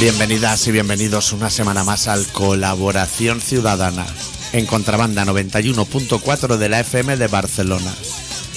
[0.00, 4.06] Bienvenidas y bienvenidos una semana más al Colaboración Ciudadana
[4.52, 7.92] en Contrabanda 91.4 de la FM de Barcelona.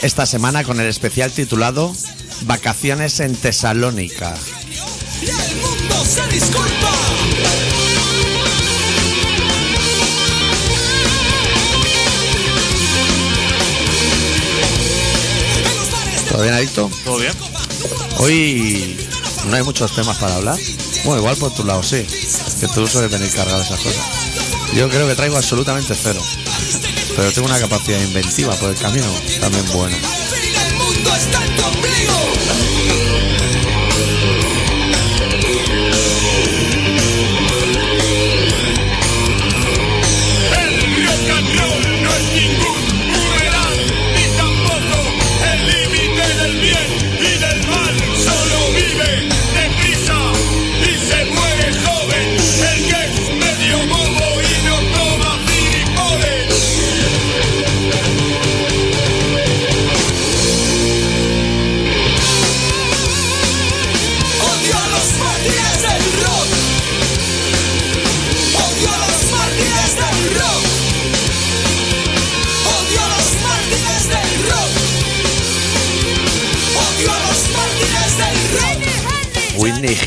[0.03, 1.91] Esta semana con el especial titulado
[2.41, 4.35] Vacaciones en Tesalónica.
[5.19, 6.91] y el mundo se disculpa.
[15.57, 16.91] En los bares de ¿Todo bien, Adicto?
[17.03, 17.33] ¿Todo bien?
[18.19, 18.95] Hoy
[19.49, 20.59] no hay muchos temas para hablar.
[21.03, 22.05] Bueno, igual por tu lado sí,
[22.59, 24.05] que tú sueles venir cargado esas cosas.
[24.73, 26.21] Yo creo que traigo absolutamente cero.
[27.15, 29.07] Pero tengo una capacidad inventiva por el camino
[29.39, 29.97] también buena.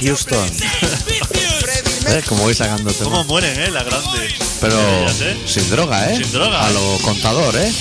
[0.05, 0.51] Houston.
[2.07, 2.23] ¿Eh?
[2.29, 3.09] Como voy sacando temas.
[3.09, 3.71] ¿Cómo mueren, eh?
[3.71, 4.35] La grande.
[4.61, 5.37] Pero sé.
[5.47, 6.17] sin droga, ¿eh?
[6.17, 6.67] Sin droga.
[6.67, 7.73] A lo contador, ¿eh?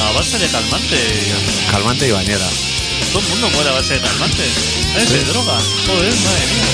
[0.00, 0.98] A base de calmante.
[1.70, 2.46] Calmante y bañera.
[3.12, 4.44] Todo el mundo muere a base de calmante.
[4.96, 5.58] ¿Es de droga?
[5.86, 6.64] Joder, madre mía.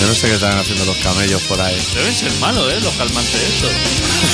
[0.00, 1.76] Yo no sé qué están haciendo los camellos por ahí.
[1.94, 3.70] Deben ser malos, eh, los calmantes estos.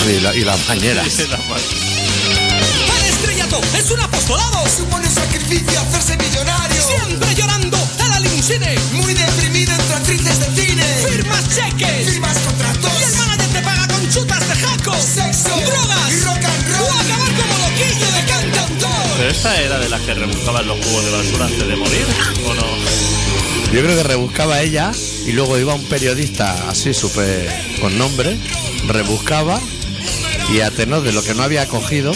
[0.08, 1.06] Y, la- y las bañeras.
[1.12, 4.64] Sí, El estrellato es un apostolado.
[4.68, 6.82] Supone un sacrificio hacerse millonario.
[6.82, 8.74] Siempre llorando a la limusine.
[8.92, 9.51] Muy deprimido
[19.50, 22.06] era de las que rebuscaban los cubos de basura antes de morir.
[23.72, 24.92] Yo creo que rebuscaba ella
[25.26, 28.36] y luego iba un periodista así súper con nombre,
[28.86, 29.60] rebuscaba
[30.52, 32.12] y a tenor de lo que no había cogido,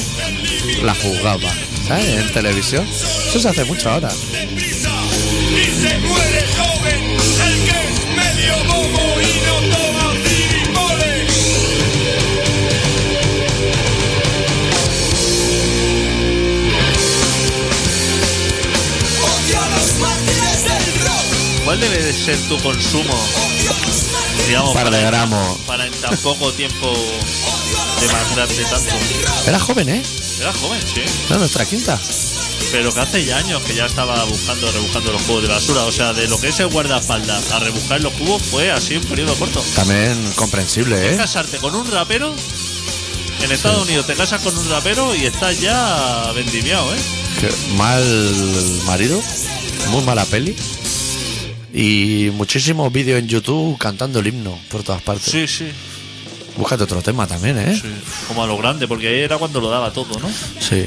[0.83, 1.51] la juzgaba.
[1.89, 2.07] ¿Sabes?
[2.07, 2.87] En televisión.
[2.87, 4.11] Eso se hace mucho ahora.
[21.77, 23.15] ¿Cuál debe de ser tu consumo,
[24.47, 25.59] digamos, par de para, gramos.
[25.67, 26.91] para en tan poco tiempo
[28.01, 28.95] demandarte tanto?
[29.47, 30.03] Era joven, ¿eh?
[30.41, 31.03] Era joven, sí.
[31.29, 32.01] Era nuestra quinta.
[32.73, 35.83] Pero que hace ya años que ya estaba buscando, rebuscando los cubos de basura.
[35.83, 39.05] O sea, de lo que es el guardaespaldas a rebuscar los cubos fue así un
[39.05, 39.63] periodo corto.
[39.75, 41.17] También comprensible, ¿eh?
[41.19, 42.35] Casarte con un rapero.
[43.43, 46.99] En Estados Unidos te casas con un rapero y estás ya vendimiado, ¿eh?
[47.77, 48.03] Mal
[48.87, 49.21] marido,
[49.91, 50.57] muy mala peli.
[51.79, 55.31] Y muchísimos vídeos en YouTube cantando el himno por todas partes.
[55.31, 55.67] Sí, sí,
[56.57, 57.79] Búscate otro tema también, ¿eh?
[57.79, 57.87] sí.
[58.29, 60.29] Como a lo grande, porque ahí era cuando lo daba todo, ¿no?
[60.59, 60.87] Sí.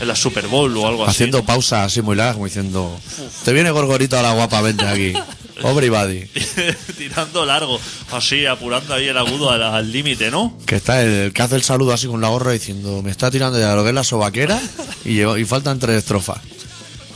[0.00, 1.10] En la Super Bowl o algo así.
[1.10, 3.00] Haciendo pausas así muy largas, como diciendo:
[3.44, 5.12] Te viene Gorgorito a la guapa, vente aquí.
[5.60, 6.24] Everybody.
[6.96, 7.80] Tirando largo,
[8.12, 10.56] así, apurando ahí el agudo al al límite, ¿no?
[10.66, 13.58] Que está el que hace el saludo así con la gorra diciendo: Me está tirando
[13.58, 14.62] ya lo que es la sobaquera
[15.04, 16.38] y, llevo- y faltan tres estrofas.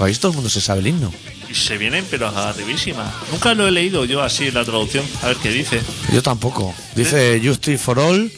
[0.00, 1.12] Ahí todo el mundo se sabe el himno.
[1.52, 3.12] Y se vienen, pero arribísima.
[3.30, 5.04] Nunca lo he leído yo así en la traducción.
[5.22, 5.82] A ver qué dice.
[6.10, 6.74] Yo tampoco.
[6.96, 8.32] Dice Justice for All,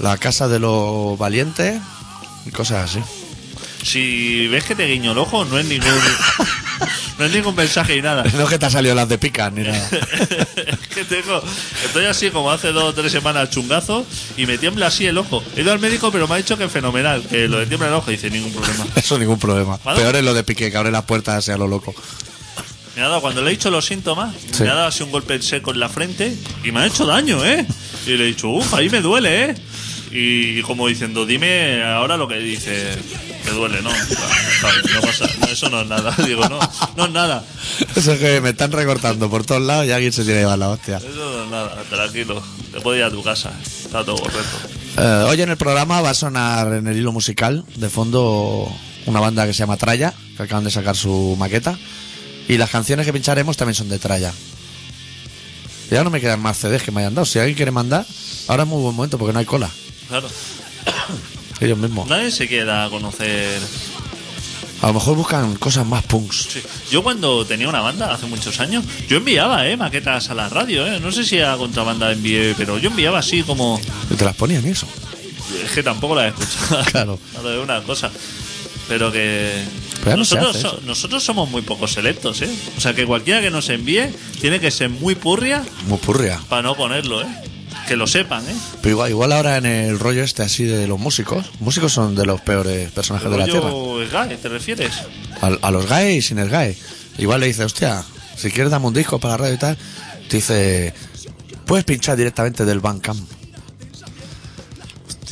[0.00, 1.80] la casa de los valientes
[2.44, 3.00] y cosas así.
[3.84, 5.88] Si ves que te guiño el ojo, no es ningún.
[7.18, 8.24] no es ningún mensaje ni nada.
[8.34, 9.88] No es que te ha salido las de picas ni nada.
[9.90, 11.42] es que tengo.
[11.84, 14.04] Estoy así como hace dos o tres semanas chungazo
[14.36, 15.42] y me tiembla así el ojo.
[15.56, 17.94] He ido al médico, pero me ha dicho que fenomenal, que lo de tiembla el
[17.94, 18.10] ojo.
[18.10, 18.86] Dice ningún problema.
[18.96, 19.78] Eso ningún problema.
[19.84, 20.00] ¿Vale?
[20.00, 21.94] Peor es lo de Piqué, que abre las puertas hacia lo loco.
[22.96, 24.62] Me ha dado, cuando le he dicho los síntomas, Sí.
[24.62, 27.04] me ha dado así un golpe en seco en la frente y me ha hecho
[27.04, 27.66] daño, ¿eh?
[28.06, 29.54] Y le he dicho, uff, ahí me duele, ¿eh?
[30.16, 32.96] Y como diciendo, dime ahora lo que dice.
[33.44, 33.90] Me duele, ¿no?
[33.90, 36.14] No pasa, no, eso no es nada.
[36.24, 36.60] Digo, no,
[36.96, 37.44] no es nada.
[37.96, 40.58] Eso es que me están recortando por todos lados y alguien se tiene que llevar
[40.60, 40.98] la hostia.
[40.98, 42.40] Eso no es nada, tranquilo.
[42.72, 43.52] Te puedes ir a tu casa.
[43.60, 44.56] Está todo correcto.
[44.98, 48.72] Eh, hoy en el programa va a sonar en el hilo musical, de fondo,
[49.06, 51.76] una banda que se llama Traya, que acaban de sacar su maqueta.
[52.46, 54.32] Y las canciones que pincharemos también son de Traya.
[55.90, 57.26] Ya no me quedan más CDs que me hayan dado.
[57.26, 58.06] Si alguien quiere mandar,
[58.46, 59.70] ahora es muy buen momento porque no hay cola.
[60.20, 60.28] Claro.
[61.60, 62.08] Ellos mismos.
[62.08, 63.60] Nadie se queda a conocer
[64.80, 66.46] A lo mejor buscan cosas más punks.
[66.52, 66.62] Sí.
[66.90, 70.86] Yo cuando tenía una banda hace muchos años, yo enviaba eh, maquetas a la radio.
[70.86, 71.00] Eh.
[71.00, 73.80] No sé si a contrabanda envié, pero yo enviaba así como...
[74.16, 74.86] Te las ponían eso.
[75.64, 76.84] Es que tampoco la he escuchado.
[76.92, 77.18] Claro.
[77.32, 78.10] Claro, es una cosa.
[78.88, 79.64] Pero que...
[80.04, 82.50] Pero so- nosotros somos muy pocos selectos, ¿eh?
[82.76, 86.40] O sea, que cualquiera que nos envíe tiene que ser muy purria Muy purria.
[86.48, 87.26] para no ponerlo, ¿eh?
[87.86, 88.54] Que lo sepan, ¿eh?
[88.80, 91.50] Pero igual, igual ahora en el rollo este así de los músicos.
[91.60, 93.70] Músicos son de los peores personajes de la tierra.
[94.08, 94.92] Sky, ¿te refieres?
[95.42, 96.76] A, a los gays y sin el gay.
[97.18, 98.02] Igual le dice, hostia,
[98.36, 99.78] si quieres dame un disco para la radio y tal,
[100.28, 100.94] te dice,
[101.66, 103.20] puedes pinchar directamente del Bandcamp.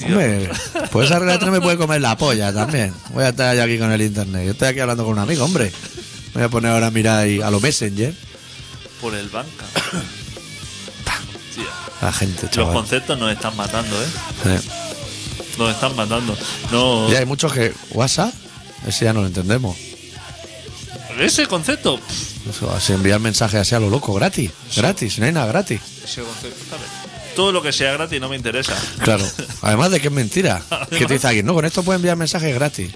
[0.04, 0.50] Hombre,
[0.90, 2.92] pues esa relación me puede comer la polla también.
[3.14, 4.44] Voy a estar yo aquí con el internet.
[4.46, 5.72] Yo estoy aquí hablando con un amigo, hombre.
[6.34, 8.14] Me voy a poner ahora a mirar ahí a lo Messenger.
[9.00, 9.64] Por el banca.
[12.02, 14.60] La gente, Los conceptos nos están matando, ¿eh?
[15.56, 16.36] Nos están matando.
[16.72, 17.08] No.
[17.08, 18.34] Ya hay muchos que WhatsApp,
[18.88, 19.76] ese ya no lo entendemos.
[21.20, 22.00] Ese concepto.
[22.50, 24.50] Eso, así enviar mensajes así a lo loco, gratis.
[24.74, 25.80] Gratis, no hay nada gratis.
[26.04, 26.76] ese concepto.
[27.36, 28.74] Todo lo que sea gratis no me interesa.
[29.04, 29.24] Claro.
[29.62, 30.60] Además de que es mentira.
[30.90, 32.90] Que te dice alguien, no, con esto puedes enviar mensajes gratis.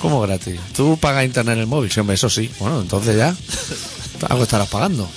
[0.00, 0.58] ¿Cómo gratis?
[0.74, 1.90] Tú pagas internet en el móvil.
[1.90, 2.50] Sí, hombre, eso sí.
[2.58, 3.36] Bueno, entonces ya.
[4.28, 5.08] Algo estarás pagando.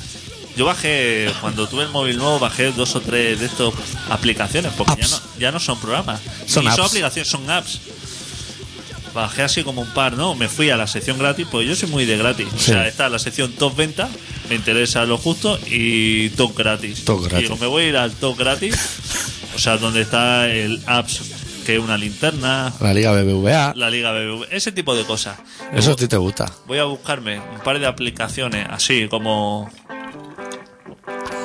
[0.55, 3.73] Yo bajé, cuando tuve el móvil nuevo, bajé dos o tres de estas
[4.09, 6.19] aplicaciones, porque ya no, ya no son programas.
[6.45, 6.75] Son apps.
[6.75, 7.79] son aplicaciones, son apps.
[9.13, 10.35] Bajé así como un par, ¿no?
[10.35, 12.47] Me fui a la sección gratis, pues yo soy muy de gratis.
[12.55, 14.09] O sea, está la sección top venta,
[14.49, 17.03] me interesa lo justo, y top gratis.
[17.03, 17.39] Top gratis.
[17.39, 18.75] Y digo, me voy a ir al top gratis,
[19.55, 21.21] o sea, donde está el apps,
[21.65, 23.73] que es una linterna, La Liga BBVA.
[23.75, 25.37] la liga BBV, ese tipo de cosas.
[25.73, 26.51] Eso a ti te gusta.
[26.65, 29.69] Voy a buscarme un par de aplicaciones así como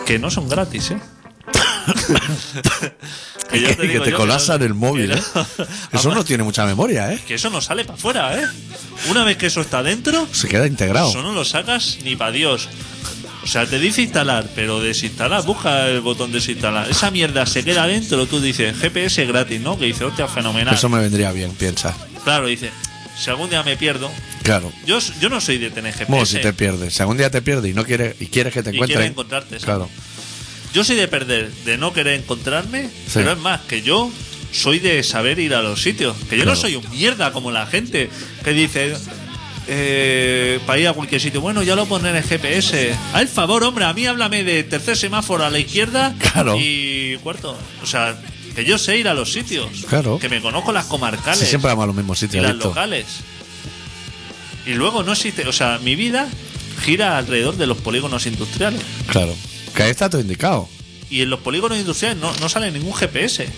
[0.06, 1.00] que no son gratis, ¿eh?
[3.50, 5.22] Que yo que digo te yo no- el móvil, que ¿eh?
[5.92, 7.20] Eso no tiene mucha memoria, ¿eh?
[7.26, 8.44] que eso no sale para afuera, ¿eh?
[9.08, 11.10] Una vez que eso está dentro, Se queda integrado.
[11.10, 12.68] eso no lo sacas ni para Dios.
[13.44, 16.90] O sea, te dice instalar, pero desinstalar, busca el botón desinstalar.
[16.90, 19.78] Esa mierda se queda dentro, tú dices, GPS gratis, ¿no?
[19.78, 20.74] Que dice, hostia, fenomenal.
[20.74, 21.94] Eso me vendría bien, piensa.
[22.24, 22.72] Claro, dice,
[23.16, 24.10] si algún día me pierdo,
[24.46, 24.72] Claro.
[24.86, 26.10] yo, yo no soy de tener GPS.
[26.10, 26.94] Bueno, si te pierdes.
[26.94, 28.96] Si algún día te pierdes y no quieres, y quieres que te Y encuentren.
[28.98, 29.56] quieres encontrarte.
[29.58, 29.88] Claro.
[30.72, 33.12] Yo soy de perder, de no querer encontrarme, Sí.
[33.14, 34.10] pero es más, que yo
[34.52, 36.16] soy de saber ir a los sitios.
[36.30, 38.08] Que yo no soy un mierda como la gente
[38.44, 38.94] que dice,
[39.68, 42.94] eh, para ir a cualquier sitio, bueno, ya lo pondré en el GPS.
[43.12, 46.56] A el favor, hombre, a mí háblame de tercer semáforo a la izquierda Claro.
[46.60, 47.58] y cuarto.
[47.82, 48.16] O sea,
[48.54, 49.68] que yo sé ir a los sitios.
[49.88, 50.18] Claro.
[50.18, 52.68] Que me conozco las comarcales Si siempre vamos a los mismos y sitios, las listo.
[52.68, 53.06] locales.
[54.66, 56.28] Y luego no existe, o sea, mi vida
[56.82, 58.82] gira alrededor de los polígonos industriales.
[59.06, 59.34] Claro.
[59.74, 60.68] Que ahí está todo indicado.
[61.08, 63.48] Y en los polígonos industriales no, no sale ningún GPS.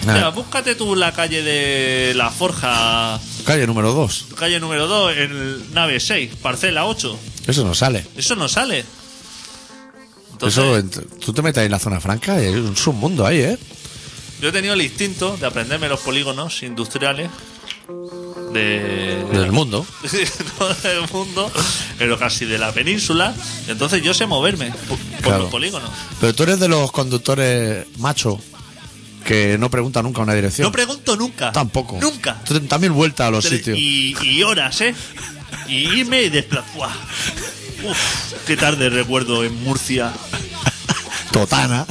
[0.00, 4.26] O sea, búscate tú la calle de La Forja, Calle número 2.
[4.36, 7.18] calle número 2, en el nave 6, parcela 8.
[7.46, 8.04] Eso no sale.
[8.16, 8.84] Eso no sale.
[10.32, 13.38] Entonces, Eso, tú te metes ahí en la zona franca y hay un submundo ahí,
[13.40, 13.58] ¿eh?
[14.40, 17.30] yo he tenido el instinto de aprenderme los polígonos industriales
[18.52, 19.86] de, Del mundo.
[20.60, 21.50] no del mundo,
[21.98, 23.34] pero casi de la península.
[23.68, 25.42] Entonces yo sé moverme por, Claro.
[25.44, 25.90] los polígonos.
[26.20, 28.38] Pero tú eres de los conductores macho
[29.24, 30.66] que no preguntan nunca una dirección.
[30.66, 31.52] No pregunto nunca.
[31.52, 31.98] Tampoco.
[32.00, 32.42] Nunca.
[32.68, 33.78] También vuelta a los sitios.
[33.78, 34.94] Y, y horas, ¿eh?
[35.68, 36.90] Y irme y desplazar.
[37.84, 37.98] Uf,
[38.46, 40.12] qué tarde recuerdo en Murcia.
[41.30, 41.86] Totana.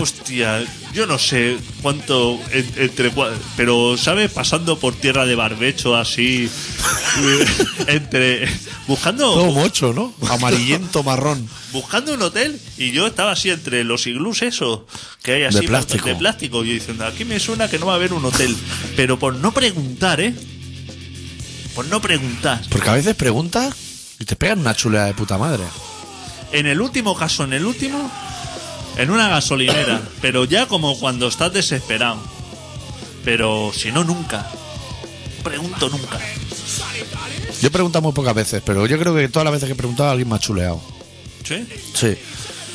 [0.00, 5.96] Hostia, yo no sé cuánto en- entre cua- pero sabes pasando por tierra de barbecho
[5.96, 6.48] así
[7.86, 8.48] entre
[8.86, 10.14] buscando Todo mocho, ¿no?
[10.28, 11.48] Amarillento, marrón.
[11.72, 14.80] buscando un hotel y yo estaba así entre los iglús esos
[15.22, 16.08] que hay así De plástico.
[16.08, 18.56] de plástico y yo diciendo aquí me suena que no va a haber un hotel
[18.96, 20.34] pero por no preguntar eh
[21.74, 23.74] por no preguntar Porque a veces preguntas
[24.18, 25.62] y te pegan una chulea de puta madre.
[26.50, 28.10] En el último caso, en el último,
[28.98, 32.18] en una gasolinera, pero ya como cuando estás desesperado.
[33.24, 34.50] Pero si no, nunca.
[35.42, 36.18] Pregunto nunca.
[37.60, 39.76] Yo he preguntado muy pocas veces, pero yo creo que todas las veces que he
[39.76, 40.80] preguntado alguien me ha chuleado.
[41.44, 41.66] ¿Sí?
[41.94, 42.16] Sí.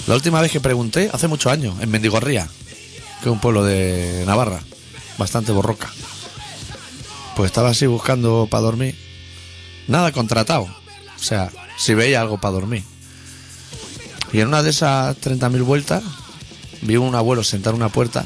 [0.08, 2.48] La última vez que pregunté, hace muchos años, en Mendigorría,
[3.22, 4.62] que es un pueblo de Navarra,
[5.18, 5.92] bastante borroca.
[7.36, 8.98] Pues estaba así buscando para dormir.
[9.88, 10.64] Nada contratado.
[10.64, 12.84] O sea, si veía algo para dormir.
[14.34, 16.04] Y en una de esas 30.000 vueltas,
[16.82, 18.26] vi un abuelo sentar en una puerta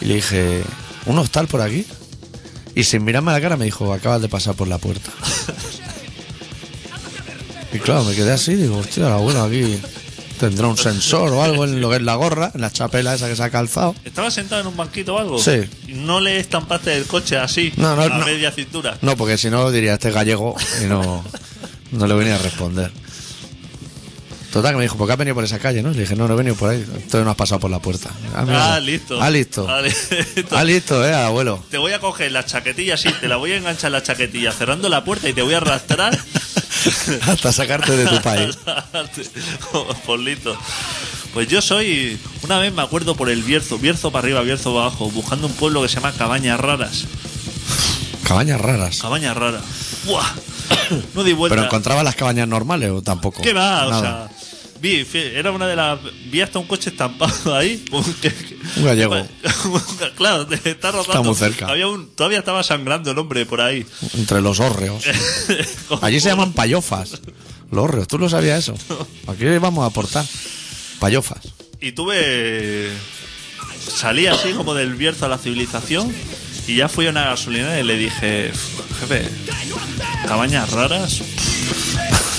[0.00, 0.62] y le dije,
[1.06, 1.86] ¿un hostal por aquí?
[2.74, 5.10] Y sin mirarme a la cara me dijo, acabas de pasar por la puerta.
[7.72, 9.80] Y claro, me quedé así, digo, hostia, el abuelo aquí
[10.38, 13.28] Tendrá un sensor o algo en lo que es la gorra, en la chapela esa
[13.28, 13.94] que se ha calzado.
[14.04, 15.38] ¿Estaba sentado en un banquito o algo?
[15.38, 15.62] Sí.
[15.86, 17.72] ¿Y no le estampaste el coche así?
[17.76, 18.24] No, no, a no.
[18.24, 18.98] media cintura.
[19.00, 21.24] No, porque si no diría este gallego y no,
[21.92, 22.90] no le venía a responder.
[24.54, 25.82] Total, que me dijo, ¿por qué has venido por esa calle?
[25.82, 25.90] ¿no?
[25.90, 26.78] Le dije, no, no he venido por ahí.
[26.78, 28.10] Entonces no has pasado por la puerta.
[28.36, 29.20] Ah, listo.
[29.20, 29.66] Ah, listo.
[29.68, 30.14] Ah, listo.
[30.52, 31.64] Ah, listo, eh, abuelo.
[31.72, 34.88] Te voy a coger la chaquetilla así, te la voy a enganchar la chaquetilla cerrando
[34.88, 36.16] la puerta y te voy a arrastrar.
[37.26, 38.56] Hasta sacarte de tu país.
[40.06, 40.56] por listo.
[41.32, 42.16] Pues yo soy.
[42.42, 45.54] Una vez me acuerdo por el Bierzo, Bierzo para arriba, Bierzo para abajo, buscando un
[45.54, 47.06] pueblo que se llama Cabañas Raras.
[48.22, 49.00] Cabañas raras.
[49.02, 49.62] Cabañas Raras.
[50.04, 50.24] ¡Buah!
[51.14, 51.54] No di vuelta.
[51.54, 53.42] ¿Pero encontraba las cabañas normales o tampoco?
[53.42, 53.86] ¿Qué va?
[53.86, 54.28] O sea.
[54.80, 55.98] Vi, era una de las.
[56.30, 57.84] Vi hasta un coche estampado ahí.
[57.90, 59.14] Un gallego.
[60.16, 61.12] claro, está rodando.
[61.12, 61.68] Está muy cerca.
[61.68, 63.86] Había un, todavía estaba sangrando el hombre por ahí.
[64.14, 65.04] Entre los hórreos.
[66.02, 67.20] Allí se llaman payofas.
[67.70, 68.74] Los hórreos, ¿tú lo sabías eso?
[69.26, 70.24] Aquí vamos a aportar.
[70.98, 71.40] Payofas.
[71.80, 72.90] Y tuve.
[73.86, 76.14] Salí así como del Bierzo a la civilización.
[76.66, 78.50] Y ya fui a una gasolinera y le dije,
[79.00, 79.28] jefe,
[80.26, 81.20] cabañas raras.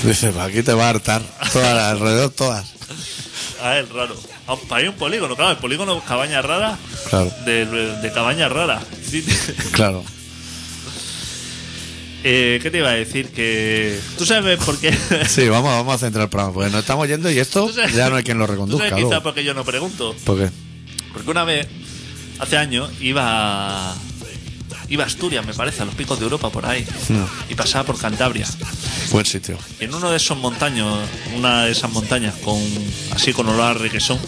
[0.09, 1.21] Dice, "Pues aquí te va a hartar.
[1.53, 2.65] Todas, alrededor todas.
[3.61, 4.15] A ver, raro.
[4.47, 6.77] Ah, Para ir a un polígono, claro, el polígono cabañas raras.
[7.09, 7.31] Claro.
[7.45, 8.83] De, de cabañas raras.
[9.09, 9.25] Sí,
[9.71, 10.03] Claro.
[12.27, 13.27] Eh, ¿Qué te iba a decir?
[13.29, 13.99] Que.
[14.17, 14.91] ¿Tú sabes por qué?
[15.29, 16.53] Sí, vamos, vamos a centrar el programa.
[16.55, 18.89] Porque nos estamos yendo y esto ¿Tú ya no hay quien lo ¿Tú reconduzca.
[18.89, 19.23] sabes quizá luego.
[19.23, 20.15] por qué yo no pregunto?
[20.25, 20.49] ¿Por qué?
[21.13, 21.67] Porque una vez,
[22.39, 23.91] hace años, iba.
[23.91, 23.95] a-
[24.89, 26.85] Iba a Asturias, me parece, a los picos de Europa por ahí.
[27.09, 27.25] Hmm.
[27.49, 28.47] Y pasaba por Cantabria.
[29.11, 29.57] Buen sitio.
[29.79, 30.99] En uno de esos montaños,
[31.35, 32.61] una de esas montañas con
[33.11, 34.19] así con olor a requesón,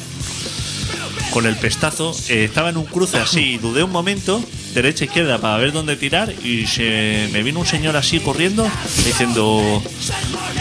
[1.32, 5.40] con el pestazo, eh, estaba en un cruce así, y dudé un momento, derecha izquierda
[5.40, 8.70] para ver dónde tirar y se me vino un señor así corriendo
[9.06, 9.82] diciendo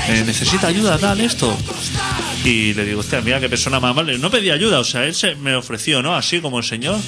[0.09, 1.55] eh, necesita ayuda tal esto
[2.43, 5.15] y le digo hostia mira qué persona más amable no pedí ayuda o sea él
[5.15, 6.99] se me ofreció no así como el señor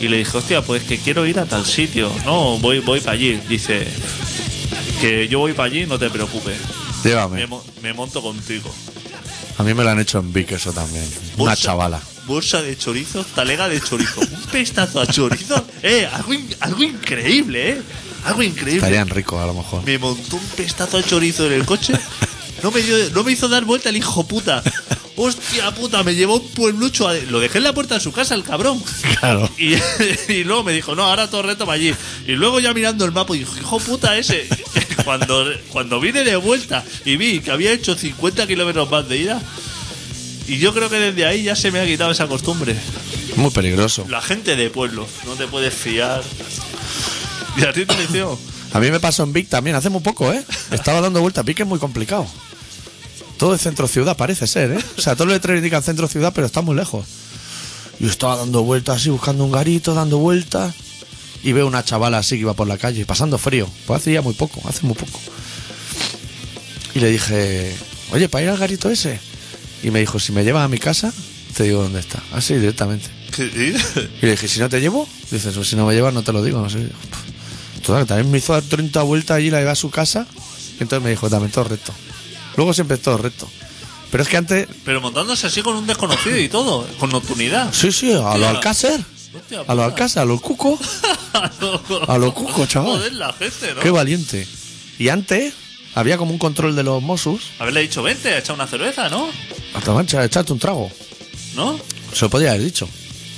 [0.00, 3.12] y le dije hostia pues que quiero ir a tal sitio no voy voy para
[3.12, 3.86] allí dice
[5.00, 6.56] que yo voy para allí no te preocupes
[7.04, 7.46] me, Llévame.
[7.82, 8.72] me monto contigo
[9.58, 11.04] A mí me lo han hecho en Vic eso también.
[11.36, 12.00] Una chavala.
[12.26, 14.20] Bolsa de chorizo, talega de chorizo.
[14.20, 15.64] Un pestazo a chorizo.
[15.82, 17.82] Eh, algo, in- algo increíble, eh.
[18.24, 18.78] Algo increíble.
[18.78, 19.84] Estarían ricos a lo mejor.
[19.84, 21.92] Me montó un pestazo a chorizo en el coche.
[22.64, 24.60] No me, dio- no me hizo dar vuelta el hijo puta.
[25.16, 27.06] Hostia puta, me llevó un pueblucho.
[27.08, 28.82] a- Lo dejé en la puerta de su casa, el cabrón.
[29.20, 29.48] Claro.
[29.58, 29.74] Y,
[30.32, 31.94] y luego me dijo, no, ahora todo reto para allí.
[32.26, 34.48] Y luego ya mirando el mapa, dijo, hijo puta ese.
[35.04, 39.42] Cuando, cuando vine de vuelta y vi que había hecho 50 kilómetros más de ida,
[40.48, 42.74] y yo creo que desde ahí ya se me ha quitado esa costumbre.
[43.36, 44.06] Muy peligroso.
[44.08, 46.22] La gente de pueblo, no te puedes fiar.
[47.58, 48.38] ¿Y a ti te inició?
[48.72, 50.42] A mí me pasó en Vic también, hace muy poco, ¿eh?
[50.70, 51.44] Estaba dando vueltas.
[51.44, 52.26] Vic es muy complicado.
[53.38, 54.84] Todo es centro ciudad, parece ser, ¿eh?
[54.96, 57.04] O sea, todo lo letreros indican centro ciudad, pero está muy lejos.
[57.98, 60.74] Yo estaba dando vueltas así, buscando un garito, dando vueltas.
[61.42, 63.68] Y veo una chavala así que iba por la calle, pasando frío.
[63.86, 65.20] Pues hace ya muy poco, hace muy poco.
[66.94, 67.76] Y le dije,
[68.12, 69.20] oye, ¿para ir al garito ese?
[69.82, 71.12] Y me dijo, si me llevas a mi casa,
[71.54, 72.22] te digo dónde está.
[72.32, 73.10] Así, directamente.
[73.38, 76.32] Y le dije, si no te llevo, dices, pues si no me llevas no te
[76.32, 76.88] lo digo, no sé.
[77.84, 80.26] Total, también me hizo dar 30 vueltas allí, la llevé a su casa,
[80.78, 81.92] y entonces me dijo, también todo recto.
[82.56, 83.48] Luego siempre es todo recto.
[84.10, 87.72] Pero es que antes, Pero montándose así con un desconocido y todo, con nocturnidad.
[87.72, 88.48] sí, sí, a los Hostia.
[88.50, 89.84] Alcácer, a los puta.
[89.84, 90.78] Alcácer, a los Cuco,
[92.08, 92.92] a los Cuco, chaval.
[92.98, 93.80] Joder, la gente, ¿no?
[93.80, 94.46] Qué valiente.
[94.98, 95.52] Y antes
[95.96, 99.28] había como un control de los Mossos, Haberle dicho, vente, a echar una cerveza, ¿no?
[99.74, 100.90] hasta mancha, echarte un trago.
[101.56, 101.78] ¿No?
[102.12, 102.88] Se lo podía haber dicho.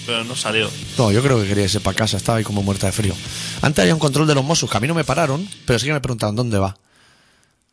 [0.05, 0.71] Pero no salió.
[0.99, 3.15] No, yo creo que quería irse para casa, estaba ahí como muerta de frío.
[3.63, 5.87] Antes había un control de los Mossos, que a mí no me pararon, pero sí
[5.87, 6.77] que me preguntaban dónde va.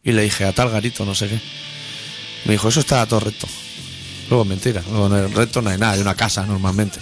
[0.04, 1.40] Y le dije, a tal garito, no sé qué.
[2.46, 3.48] Me dijo, eso está todo recto.
[4.30, 7.00] Luego, mentira, luego no es recto no hay nada, hay una casa normalmente.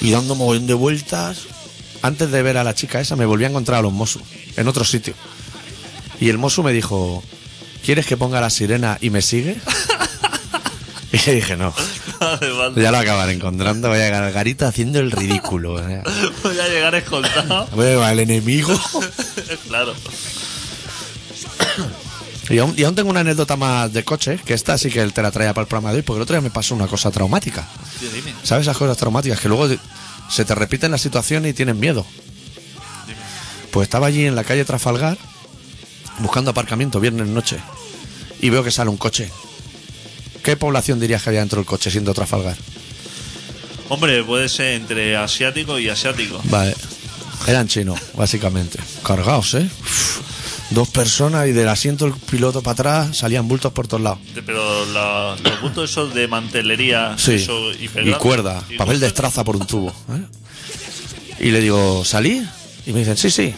[0.00, 1.42] Y dando un mogollón de vueltas,
[2.02, 4.22] antes de ver a la chica esa, me volví a encontrar a los Mossos,
[4.56, 5.14] en otro sitio.
[6.20, 7.22] Y el Mosu me dijo,
[7.84, 9.56] ¿quieres que ponga la sirena y me sigue?
[11.12, 11.72] y le dije, no,
[12.76, 15.78] ya lo acabaré encontrando, voy a llegar al garito haciendo el ridículo.
[15.88, 16.02] ¿eh?
[16.42, 17.68] Voy a llegar escoltado.
[17.72, 18.78] Bueno, el enemigo.
[19.68, 19.94] claro.
[22.50, 25.22] Y aún, y aún tengo una anécdota más de coche, que esta sí que te
[25.22, 27.10] la traía para el programa de hoy, porque el otro día me pasó una cosa
[27.10, 27.68] traumática.
[28.00, 28.32] Tío, dime.
[28.42, 29.68] ¿Sabes esas cosas traumáticas que luego
[30.30, 32.06] se te repiten la situación y tienes miedo?
[33.70, 35.18] Pues estaba allí en la calle Trafalgar,
[36.20, 37.58] buscando aparcamiento viernes noche,
[38.40, 39.30] y veo que sale un coche.
[40.42, 42.56] ¿Qué población dirías que había dentro del coche siendo Trafalgar?
[43.90, 46.40] Hombre, puede ser entre asiático y asiático.
[46.44, 46.74] Vale.
[47.46, 48.78] Eran chinos, básicamente.
[49.02, 49.68] Cargados, ¿eh?
[49.80, 50.37] Uf.
[50.70, 54.18] Dos personas y del asiento del piloto para atrás salían bultos por todos lados.
[54.44, 57.32] Pero la- los puntos esos de mantelería Sí.
[57.34, 59.88] eso, y cuerda, y papel de estraza por un tubo.
[60.10, 61.46] ¿eh?
[61.46, 62.46] Y le digo, ¿salí?
[62.86, 63.54] Y me dicen, sí, sí.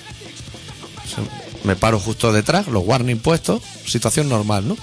[1.65, 4.77] Me paro justo detrás, los warning puestos, situación normal, ¿no?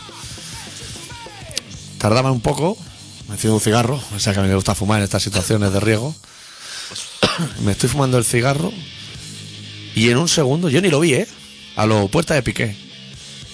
[1.98, 2.77] Tardaba un poco,
[3.27, 5.72] me enciendo un cigarro, o sea que a mí me gusta fumar en estas situaciones
[5.74, 6.13] de riesgo.
[7.63, 8.72] Me estoy fumando el cigarro
[9.96, 11.27] y en un segundo, yo ni lo vi, ¿eh?
[11.77, 12.75] A lo puerta de piqué.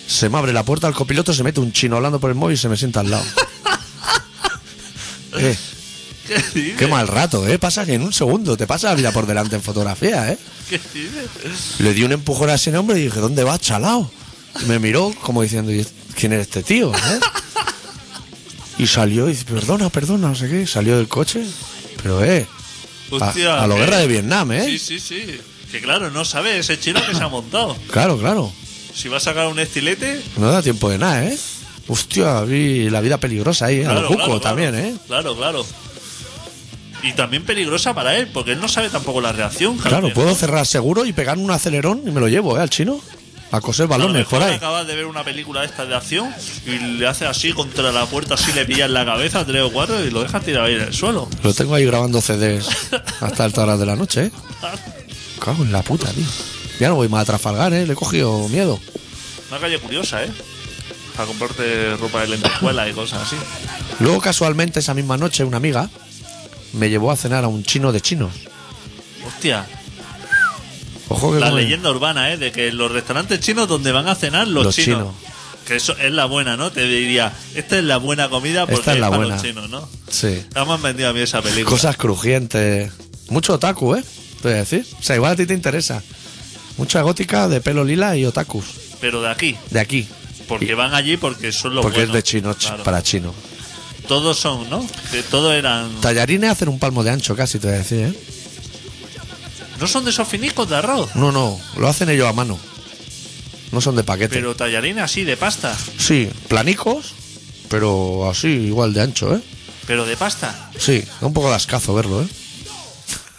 [0.08, 2.56] Se me abre la puerta al copiloto, se mete un chino hablando por el móvil
[2.56, 3.26] y se me sienta al lado.
[5.36, 5.58] Eh,
[6.28, 6.78] ¿Qué dices?
[6.78, 7.58] Qué mal rato, ¿eh?
[7.58, 10.38] Pasa que en un segundo te pasa la vida por delante en fotografía, ¿eh?
[10.70, 11.80] ¿Qué dices?
[11.80, 14.12] Le di un empujón a ese hombre y dije, ¿dónde vas, chalao?
[14.62, 15.84] Y me miró como diciendo, "¿Y
[16.16, 16.94] ¿quién es este tío?
[16.94, 17.20] eh?".
[18.78, 20.68] Y salió y dice, perdona, perdona, no sé qué.
[20.68, 21.44] Salió del coche.
[22.04, 22.48] Pero, eh,
[23.12, 23.80] a, Hostia, a lo eh.
[23.80, 24.66] guerra de Vietnam, ¿eh?
[24.66, 25.40] Sí, sí, sí.
[25.74, 27.76] Que claro, no sabe ese chino que se ha montado.
[27.92, 28.52] Claro, claro.
[28.94, 30.22] Si va a sacar un estilete.
[30.38, 31.36] No da tiempo de nada, ¿eh?
[31.88, 34.88] Hostia, vi la vida peligrosa ahí, a Claro, lo cuco claro, también, claro.
[34.88, 34.96] ¿eh?
[35.08, 35.66] Claro, claro.
[37.02, 39.76] Y también peligrosa para él, porque él no sabe tampoco la reacción.
[39.80, 40.36] Claro, puedo ¿no?
[40.36, 42.62] cerrar seguro y pegar un acelerón y me lo llevo, ¿eh?
[42.62, 43.02] Al chino.
[43.52, 44.54] A coser A lo balones por ahí.
[44.54, 46.32] acabas de ver una película esta de acción
[46.68, 50.04] y le hace así contra la puerta, así le pillas la cabeza, tres o cuatro,
[50.06, 51.28] y lo dejas tirado ahí en el suelo.
[51.44, 52.68] Lo tengo ahí grabando CDs
[53.22, 54.32] hasta altas horas de la noche, ¿eh?
[55.44, 56.26] Cago en la puta, tío.
[56.80, 57.86] Ya no voy más a Trafalgar, ¿eh?
[57.86, 58.80] Le he cogido miedo.
[59.52, 60.32] Una calle curiosa, ¿eh?
[61.16, 63.36] Para comprarte ropa de lentejuela y cosas así.
[64.00, 65.90] Luego, casualmente, esa misma noche, una amiga
[66.74, 68.32] me llevó a cenar a un chino de chinos.
[69.28, 69.68] Hostia,
[71.10, 72.38] Ojo que la come- leyenda urbana, ¿eh?
[72.38, 75.00] De que los restaurantes chinos donde van a cenar los, Los chinos.
[75.14, 75.14] chinos.
[75.68, 76.72] Que eso es la buena, ¿no?
[76.72, 79.36] Te diría, esta es la buena comida porque Esta es la para buena.
[79.36, 79.88] los chinos, ¿no?
[80.10, 80.44] Sí.
[80.56, 81.70] Me han vendido a mí esa película.
[81.70, 82.92] Cosas crujientes.
[83.30, 84.04] Mucho otaku, ¿eh?
[84.44, 84.86] Te voy a decir.
[85.00, 86.04] O sea, igual a ti te interesa.
[86.78, 88.66] Mucha gótica de pelo lila y otakus.
[89.02, 89.56] Pero de aquí.
[89.72, 90.08] De aquí.
[90.48, 92.16] Porque van allí porque son los Porque buenos.
[92.18, 92.84] es de chino ch- Claro.
[92.84, 93.34] para chino.
[94.08, 94.86] Todos son, ¿no?
[95.12, 95.90] Que todos eran...
[96.02, 98.14] Tallarines hacen un palmo de ancho casi, te voy a decir, ¿eh?
[99.80, 101.16] No son de esos finicos de arroz.
[101.16, 101.60] No, no.
[101.78, 102.60] Lo hacen ellos a mano.
[103.72, 104.36] No son de paquete.
[104.36, 105.76] Pero tallarines así, de pasta.
[105.98, 107.14] Sí, planicos,
[107.70, 109.42] pero así, igual de ancho, ¿eh?
[109.88, 110.70] Pero de pasta.
[110.78, 112.28] Sí, da un poco de ascazo verlo, ¿eh?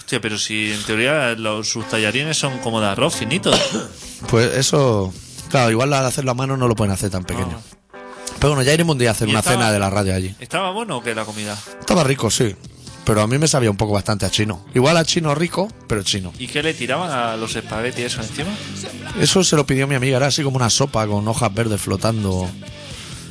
[0.05, 3.59] Hostia, pero si en teoría los, sus tallarines son como de arroz finitos.
[4.29, 5.12] Pues eso,
[5.51, 7.61] claro, igual al hacerlo a mano no lo pueden hacer tan pequeño.
[8.38, 10.14] Pero bueno, ya iremos un día a hacer ¿Y una estaba- cena de la radio
[10.14, 10.35] allí.
[10.40, 11.57] ¿Estaba bueno o qué la comida?
[11.79, 12.55] Estaba rico, sí.
[13.05, 14.64] Pero a mí me sabía un poco bastante a chino.
[14.75, 16.33] Igual a chino rico, pero chino.
[16.38, 18.51] ¿Y qué le tiraban a los espaguetis eso encima?
[19.21, 22.49] Eso se lo pidió mi amiga, era así como una sopa con hojas verdes flotando.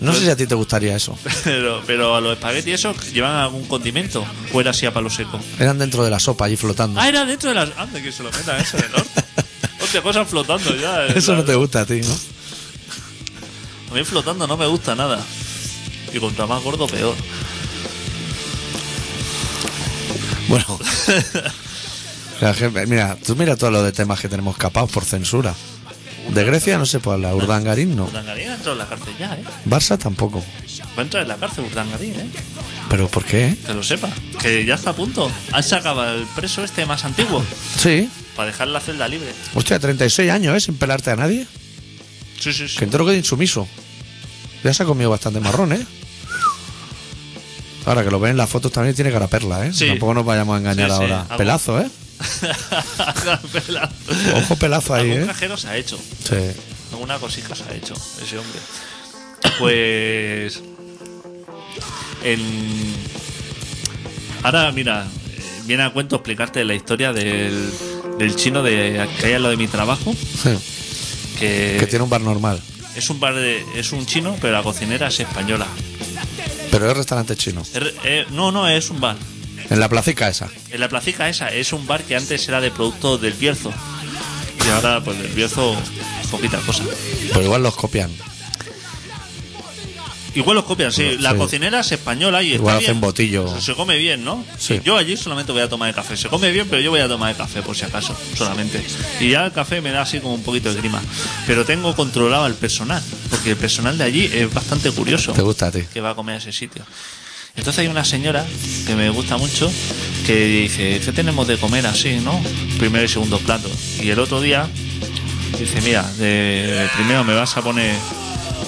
[0.02, 1.18] No sé si a ti te gustaría eso.
[1.44, 4.26] Pero, pero a los espaguetis eso llevan algún condimento.
[4.52, 5.40] O era así a palo seco.
[5.60, 7.00] Eran dentro de la sopa allí flotando.
[7.00, 7.70] Ah, era dentro de las.
[7.78, 9.24] Anda, que se lo metan eso en el norte.
[9.82, 11.06] Hostia, cosas flotando ya.
[11.16, 12.18] Eso no te gusta a ti, ¿no?
[13.92, 15.20] A mí flotando no me gusta nada.
[16.14, 17.16] Y contra más gordo, peor.
[20.48, 20.80] Bueno.
[22.88, 25.54] Mira, tú mira todos los de temas que tenemos capados por censura.
[26.30, 28.06] De Grecia no se puede hablar, Urdangarín no.
[28.06, 29.44] Urdangarín ha entrado en la cárcel ya, ¿eh?
[29.66, 30.44] Barça tampoco.
[30.98, 32.26] Va a entrar en la cárcel Urdangarín, ¿eh?
[32.90, 33.56] ¿Pero por qué?
[33.66, 34.10] Que lo sepa.
[34.42, 35.32] Que ya está a punto.
[35.52, 37.44] Han sacado al preso este más antiguo.
[37.78, 38.10] Sí.
[38.36, 39.32] Para dejar la celda libre.
[39.54, 40.60] Hostia, 36 años, ¿eh?
[40.60, 41.46] Sin pelarte a nadie.
[42.40, 42.78] Sí, sí, sí.
[42.78, 43.68] Que entero que de insumiso.
[44.64, 45.86] Ya se ha comido bastante marrón, ¿eh?
[47.86, 49.74] Ahora que lo ven en las fotos también tiene cara perla, ¿eh?
[49.74, 49.88] Sí.
[49.88, 51.02] Tampoco nos vayamos a engañar Sí, sí.
[51.04, 51.22] ahora.
[51.24, 51.90] Algo- Pelazo, ¿eh?
[54.36, 55.24] Ojo pelazo ahí, ¿eh?
[55.26, 55.98] cajero se ha hecho.
[55.98, 56.36] Sí.
[56.92, 58.60] Alguna cosita se ha hecho ese hombre.
[59.60, 60.62] Pues.
[62.24, 62.94] En.
[64.44, 65.08] Ahora, mira,
[65.66, 67.72] viene a cuento explicarte la historia del,
[68.18, 70.14] del chino de que hay lado de mi trabajo.
[70.44, 70.50] Sí.
[71.40, 72.62] Que, Que tiene un bar normal.
[72.96, 73.64] es un bar de.
[73.76, 75.68] es un chino, pero la cocinera es española.
[76.72, 77.62] Pero es restaurante chino.
[77.74, 79.16] Er- eh, no, no, es un bar.
[79.74, 80.48] En la placica esa.
[80.70, 83.74] En la placica esa, es un bar que antes era de producto del Bierzo.
[84.66, 85.76] Y ahora, pues del Bierzo,
[86.32, 86.84] poquita cosa.
[87.30, 88.12] Pero igual los copian.
[90.36, 91.18] Igual los copian, sí.
[91.20, 91.38] La Sí.
[91.38, 93.02] cocinera es española y Igual está hacen bien.
[93.02, 93.56] botillo.
[93.56, 94.44] Se, se come bien, ¿no?
[94.58, 94.80] Sí.
[94.84, 96.18] Yo allí solamente voy a tomar el café.
[96.18, 98.84] Se come bien, pero yo voy a tomar el café por si acaso, solamente.
[99.20, 101.02] Y ya el café me da así como un poquito de grima.
[101.46, 105.34] Pero tengo controlado al personal, porque el personal de allí es bastante curioso.
[105.34, 105.84] Te gusta a ti.
[105.94, 106.84] Que va a comer a ese sitio.
[107.56, 108.46] Entonces hay una señora
[108.88, 109.72] que me gusta mucho
[110.26, 112.42] que dice, ¿qué tenemos de comer así, no?
[112.80, 113.70] Primero y segundo plato.
[114.02, 114.68] Y el otro día
[115.60, 117.96] dice, mira, de, de primero me vas a poner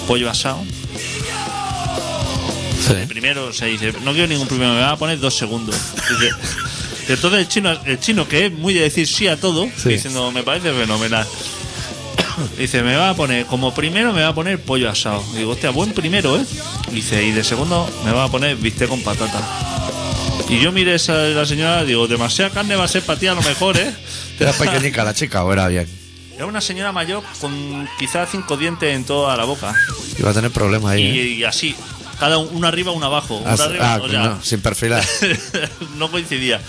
[0.06, 0.62] pollo asado.
[2.86, 2.94] Sí.
[3.08, 5.74] Primero, o sea, dice, no quiero ningún primero, me va a poner dos segundos.
[6.20, 6.30] Dice,
[7.08, 9.90] entonces el chino, el chino que es muy de decir sí a todo, Sí.
[9.90, 11.26] diciendo, me parece fenomenal.
[12.58, 15.22] Dice, me va a poner, como primero me va a poner pollo asado.
[15.34, 16.44] Digo, hostia, buen primero, ¿eh?
[16.92, 19.40] Dice, y de segundo me va a poner bistec con patata.
[20.48, 23.26] Y yo miré a esa- la señora, digo, demasiada carne va a ser para ti
[23.26, 23.92] a lo mejor, ¿eh?
[24.38, 25.88] ¿Era pequeñica la chica o era bien?
[26.36, 29.74] Era una señora mayor con quizás cinco dientes en toda la boca.
[30.18, 31.02] Iba a tener problemas ahí.
[31.02, 31.26] Y, ¿eh?
[31.38, 31.74] y así,
[32.20, 33.42] cada un- una arriba, una abajo.
[33.46, 35.02] Ah, arriba, ah, o sea, no, sin perfilar.
[35.96, 36.60] no coincidía.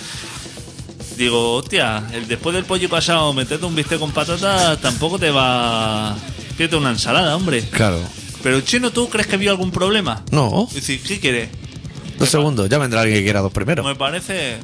[1.17, 6.15] Digo, hostia, el después del pollo pasado, meterte un bistec con patata tampoco te va.
[6.57, 7.63] Pídete una ensalada, hombre.
[7.71, 7.99] Claro.
[8.43, 10.23] Pero chino, ¿tú crees que vio algún problema?
[10.31, 11.49] No, Dice, ¿qué quiere?
[12.19, 12.69] dos segundos.
[12.69, 13.83] Ya vendrá alguien que quiera dos primero.
[13.83, 14.57] Me parece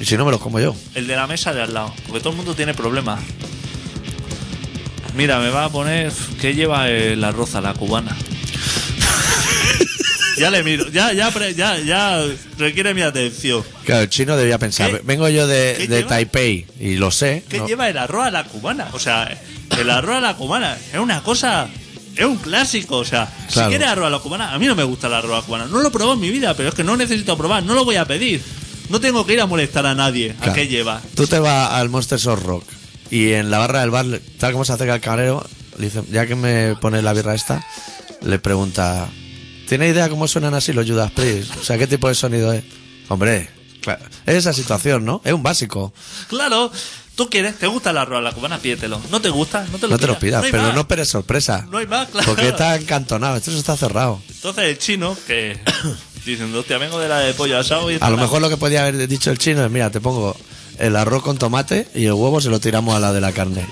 [0.00, 0.74] Y si no, me los como yo.
[0.94, 1.92] el de la mesa de al lado.
[2.06, 3.20] Porque todo el mundo tiene problemas.
[5.14, 6.12] Mira, me va a poner.
[6.40, 8.16] ¿Qué lleva el arroz a la cubana?
[10.38, 12.24] Ya le miro, ya, ya, ya, ya
[12.58, 13.62] requiere mi atención.
[13.84, 14.90] Claro, el chino debía pensar.
[14.90, 15.00] ¿Qué?
[15.04, 16.02] Vengo yo de, ¿Qué de?
[16.04, 17.44] Taipei y lo sé.
[17.48, 17.66] ¿Qué ¿no?
[17.68, 18.88] lleva el arroz a la cubana?
[18.92, 19.36] O sea,
[19.78, 21.68] el arroz a la cubana es una cosa.
[22.16, 23.68] Es un clásico, o sea, Claro.
[23.68, 25.42] si quieres arroz a la cubana, a mí no me gusta el arroz a la
[25.42, 25.66] cubana.
[25.66, 27.84] No lo he probado en mi vida, pero es que no necesito probar, no lo
[27.84, 28.42] voy a pedir.
[28.88, 30.34] No tengo que ir a molestar a nadie.
[30.40, 31.00] ¿A qué lleva?
[31.14, 32.64] Tú te vas al Monster Soft Rock
[33.10, 34.06] y en la barra del bar,
[34.38, 35.46] tal como se acerca el camarero,
[35.78, 37.64] le dice, ya que me pone la birra esta,
[38.22, 39.08] le pregunta,
[39.68, 41.56] ¿tiene idea cómo suenan así los Judas Priest?
[41.60, 42.64] O sea, ¿qué tipo de sonido es?
[43.08, 43.48] Hombre,
[43.80, 45.20] claro, es esa situación, ¿no?
[45.24, 45.92] Es un básico.
[46.28, 46.70] Claro,
[47.14, 49.00] tú quieres, te gusta el arroz a la cubana, pídetelo.
[49.10, 50.44] No te gusta, no te lo No te lo pidas.
[50.44, 50.74] hay pero más.
[50.74, 51.66] no esperes sorpresa.
[51.70, 52.26] No hay más, claro.
[52.26, 54.20] Porque está encantonado, esto está cerrado.
[54.28, 55.58] Entonces el chino, que
[56.26, 58.82] diciendo, hostia, vengo de la de pollo asado y A lo mejor lo que podía
[58.82, 60.36] haber dicho el chino es, mira, te pongo
[60.78, 63.66] el arroz con tomate y el huevo se lo tiramos a la de la carne.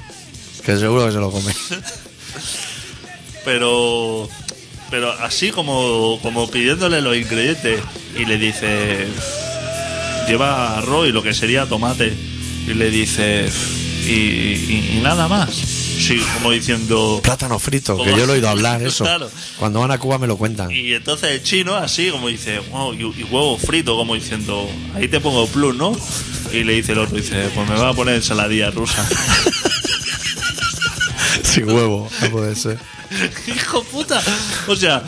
[0.65, 1.55] Que seguro que se lo come.
[3.45, 4.29] pero
[4.91, 7.81] pero así como como pidiéndole los ingredientes
[8.19, 9.07] y le dice
[10.29, 12.13] lleva arroz y lo que sería tomate
[12.67, 13.49] y le dice
[14.07, 18.49] y, y- y nada más sí como diciendo Plátano frito, que yo lo he oído
[18.49, 19.03] hablar eso.
[19.05, 19.31] Claro.
[19.59, 20.71] Cuando van a Cuba me lo cuentan.
[20.71, 25.09] y entonces el chino así como dice wow, y, y huevo frito como diciendo ahí
[25.09, 25.97] te pongo plus no
[26.53, 29.05] y le dice el otro dice pues me va a poner ensaladilla rusa
[31.45, 32.79] Sin huevo, no puede ser.
[33.47, 34.23] Hijo puta.
[34.67, 35.03] O sea,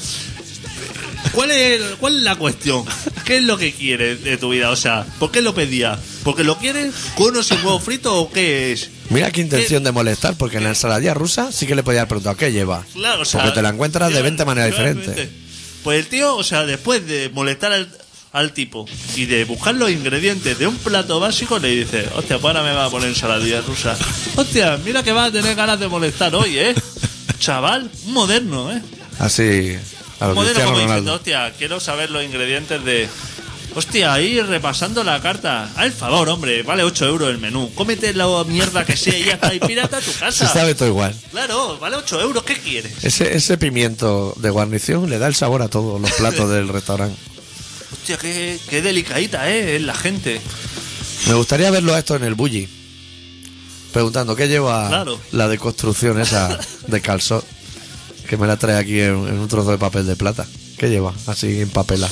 [1.33, 2.85] ¿cuál es, ¿cuál es la cuestión?
[3.25, 4.71] ¿Qué es lo que quieres de tu vida?
[4.71, 5.99] O sea, ¿por qué lo pedías?
[6.25, 8.91] ¿Porque lo quieres con o sin huevo frito o qué es?
[9.11, 12.09] Mira qué intención de molestar, porque en la ensaladilla rusa sí que le podía haber
[12.09, 12.85] preguntado qué lleva.
[12.93, 15.29] Claro, o sea, porque te la encuentras de claro, 20 maneras diferentes.
[15.83, 17.89] Pues el tío, o sea, después de molestar al,
[18.39, 22.55] al tipo y de buscar los ingredientes de un plato básico, le dice, hostia, pues
[22.57, 23.97] ahora me va a poner ensaladilla rusa.
[24.37, 26.75] Hostia, mira que va a tener ganas de molestar hoy, ¿eh?
[27.39, 28.83] Chaval, un moderno, ¿eh?
[29.19, 29.77] Así,
[30.21, 33.09] a lo Cristiano como diciendo, hostia, quiero saber los ingredientes de.
[33.75, 35.71] Hostia, ahí repasando la carta.
[35.77, 37.71] Al favor, hombre, vale 8 euros el menú.
[37.75, 39.55] Cómete la mierda que sea y ya está.
[39.55, 40.49] Y pírate a tu Se casa.
[40.49, 41.15] sabe todo igual.
[41.31, 42.43] Claro, vale 8 euros.
[42.45, 43.05] ¿Qué quieres?
[43.05, 47.17] Ese, ese pimiento de guarnición le da el sabor a todos los platos del restaurante.
[47.93, 49.77] Hostia, qué, qué delicadita, ¿eh?
[49.77, 50.41] Es la gente.
[51.27, 52.69] Me gustaría verlo a esto en el bully.
[53.93, 55.19] Preguntando qué lleva Claro.
[55.33, 57.43] la deconstrucción esa de calzón.
[58.29, 60.47] Que me la trae aquí en, en un trozo de papel de plata.
[60.77, 61.15] ¿Qué lleva?
[61.27, 62.09] Así en papela.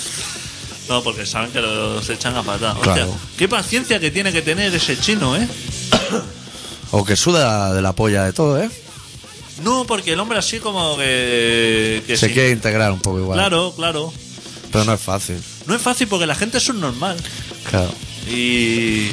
[0.89, 2.75] No, porque saben que los echan a patada.
[2.81, 3.03] Claro.
[3.11, 5.47] Hostia, qué paciencia que tiene que tener ese chino, ¿eh?
[6.93, 8.71] O que suda de la polla de todo, ¿eh?
[9.63, 12.03] No, porque el hombre así como que.
[12.07, 12.33] que Se sí.
[12.35, 13.39] quiere integrar un poco igual.
[13.39, 14.13] Claro, claro.
[14.73, 15.37] Pero no es fácil.
[15.67, 17.17] No es fácil porque la gente es subnormal.
[17.71, 17.91] Claro.
[18.29, 19.09] Y,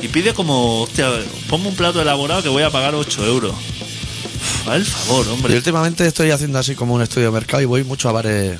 [0.00, 1.10] y pide como, hostia,
[1.48, 3.52] ponme un plato elaborado que voy a pagar 8 euros.
[3.54, 5.56] Uf, Al favor, Y hombre.
[5.56, 8.58] últimamente estoy haciendo así como un estudio de mercado y voy mucho a bares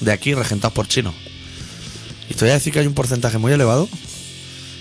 [0.00, 1.14] de aquí regentados por chinos.
[2.28, 3.88] Y te voy a decir que hay un porcentaje muy elevado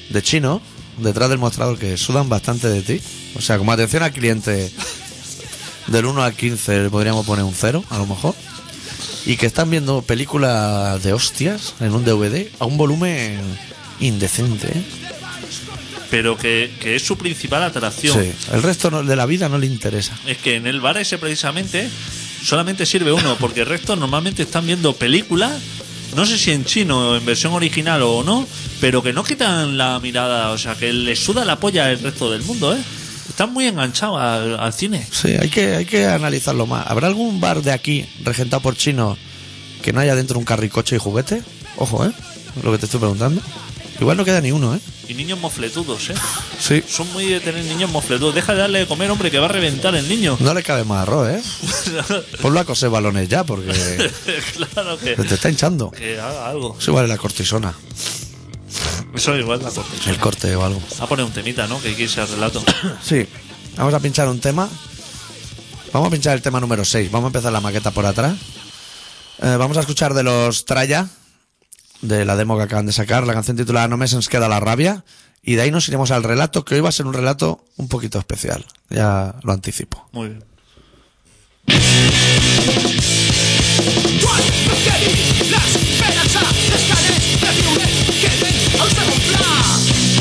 [0.09, 0.61] de chinos
[0.97, 3.01] detrás del mostrador que sudan bastante de ti.
[3.35, 4.71] O sea, como atención al cliente
[5.87, 8.35] del 1 al 15 le podríamos poner un 0, a lo mejor.
[9.25, 13.39] Y que están viendo películas de hostias en un DVD a un volumen
[13.99, 14.67] indecente.
[14.67, 14.83] ¿eh?
[16.09, 18.19] Pero que, que es su principal atracción.
[18.21, 20.17] Sí, el resto no- de la vida no le interesa.
[20.25, 21.89] Es que en el bar ese precisamente
[22.43, 25.51] solamente sirve uno, porque el resto normalmente están viendo películas,
[26.15, 28.47] no sé si en chino, en versión original o no,
[28.81, 32.31] pero que no quitan la mirada, o sea, que les suda la polla el resto
[32.31, 32.79] del mundo, ¿eh?
[33.31, 35.07] Están muy enganchados al, al cine.
[35.09, 36.85] Sí, hay que, hay que analizarlo más.
[36.85, 39.17] ¿Habrá algún bar de aquí regentado por chinos
[39.81, 41.41] que no haya dentro un carricoche y juguete?
[41.77, 42.11] Ojo, ¿eh?
[42.61, 43.41] Lo que te estoy preguntando.
[44.01, 44.79] Igual no queda ni uno, ¿eh?
[45.07, 46.13] Y niños mofletudos, ¿eh?
[46.59, 46.83] Sí.
[46.85, 48.35] Son muy de tener niños mofletudos.
[48.35, 50.35] Deja de darle de comer, hombre, que va a reventar el niño.
[50.41, 51.41] No le cabe más arroz, ¿eh?
[52.41, 53.71] Ponlo a coser balones ya, porque
[54.73, 55.91] claro que, te está hinchando.
[55.91, 56.77] que haga algo.
[56.85, 57.73] Igual es la cortisona,
[59.13, 60.09] Eso igual la corte.
[60.09, 60.81] el corte o algo.
[60.99, 61.81] Va a poner un temita, ¿no?
[61.81, 62.63] Que quise el relato.
[63.03, 63.27] Sí.
[63.77, 64.69] Vamos a pinchar un tema
[65.93, 67.11] Vamos a pinchar el tema número 6.
[67.11, 68.37] Vamos a empezar la maqueta por atrás.
[69.41, 71.07] Eh, vamos a escuchar de los Traya,
[72.01, 74.47] de la demo que acaban de sacar, la canción titulada No me se nos queda
[74.47, 75.03] la rabia.
[75.43, 77.87] Y de ahí nos iremos al relato, que hoy va a ser un relato un
[77.87, 78.65] poquito especial.
[78.89, 80.07] Ya lo anticipo.
[80.11, 80.43] Muy bien.
[85.51, 88.40] L'esperança dels calés de
[89.05, 90.20] 好吃啊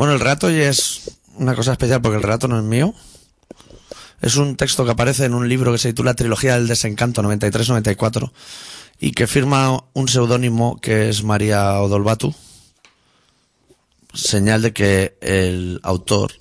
[0.00, 2.94] Bueno, el relato ya es una cosa especial porque el relato no es mío.
[4.22, 8.32] Es un texto que aparece en un libro que se titula Trilogía del Desencanto 93-94
[8.98, 12.34] y que firma un seudónimo que es María Odolbatu.
[14.14, 16.32] Señal de que el autor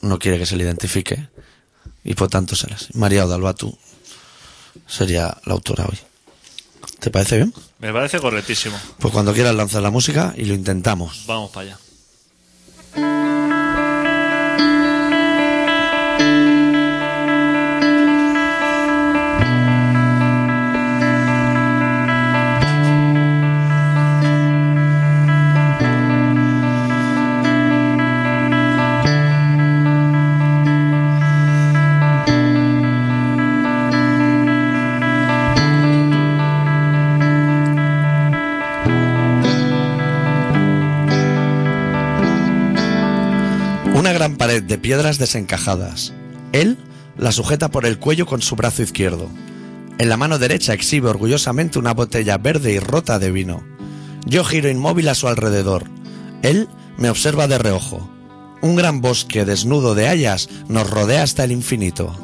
[0.00, 1.28] no quiere que se le identifique
[2.02, 2.92] y por tanto se las.
[2.96, 3.78] María Odolbatu
[4.88, 5.98] sería la autora hoy.
[6.98, 7.54] ¿Te parece bien?
[7.78, 8.76] Me parece correctísimo.
[8.98, 11.22] Pues cuando quieras lanzar la música y lo intentamos.
[11.28, 11.83] Vamos para allá.
[44.32, 46.12] Pared de piedras desencajadas.
[46.52, 46.78] Él
[47.16, 49.28] la sujeta por el cuello con su brazo izquierdo.
[49.98, 53.62] En la mano derecha exhibe orgullosamente una botella verde y rota de vino.
[54.26, 55.84] Yo giro inmóvil a su alrededor.
[56.42, 58.10] Él me observa de reojo.
[58.62, 62.16] Un gran bosque desnudo de hayas nos rodea hasta el infinito.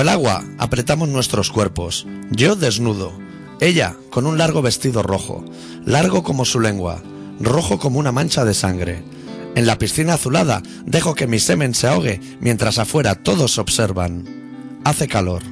[0.00, 3.12] El agua apretamos nuestros cuerpos, yo desnudo,
[3.60, 5.44] ella con un largo vestido rojo,
[5.84, 7.02] largo como su lengua,
[7.38, 9.02] rojo como una mancha de sangre.
[9.54, 14.80] En la piscina azulada dejo que mi semen se ahogue mientras afuera todos observan.
[14.84, 15.42] Hace calor.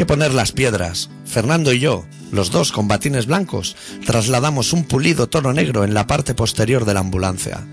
[0.00, 1.10] Que poner las piedras.
[1.26, 6.06] Fernando y yo, los dos con batines blancos, trasladamos un pulido tono negro en la
[6.06, 7.66] parte posterior de la ambulancia.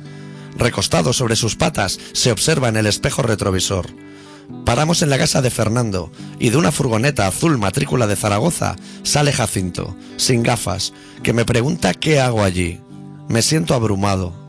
[0.58, 3.86] Recostado sobre sus patas, se observa en el espejo retrovisor.
[4.66, 9.32] Paramos en la casa de Fernando y de una furgoneta azul matrícula de Zaragoza sale
[9.32, 10.92] Jacinto, sin gafas,
[11.24, 12.82] que me pregunta qué hago allí.
[13.30, 14.47] Me siento abrumado.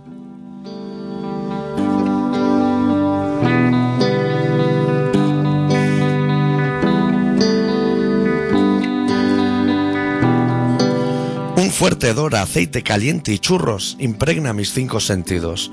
[11.78, 15.70] Fuerte hedor a aceite caliente y churros impregna mis cinco sentidos.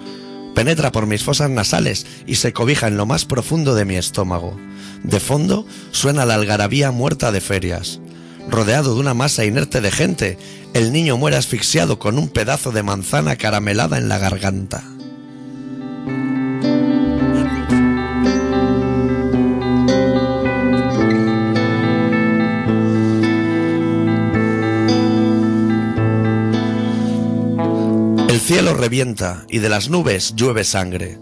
[0.54, 4.56] Penetra por mis fosas nasales y se cobija en lo más profundo de mi estómago.
[5.02, 8.02] De fondo suena la algarabía muerta de ferias.
[8.48, 10.38] Rodeado de una masa inerte de gente,
[10.76, 14.84] el niño muere asfixiado con un pedazo de manzana caramelada en la garganta.
[28.46, 31.18] Cielo revienta y de las nubes llueve sangre.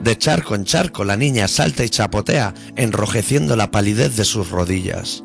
[0.00, 5.24] De charco en charco la niña salta y chapotea, enrojeciendo la palidez de sus rodillas.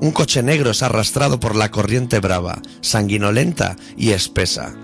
[0.00, 4.74] Un coche negro es arrastrado por la corriente brava, sanguinolenta y espesa.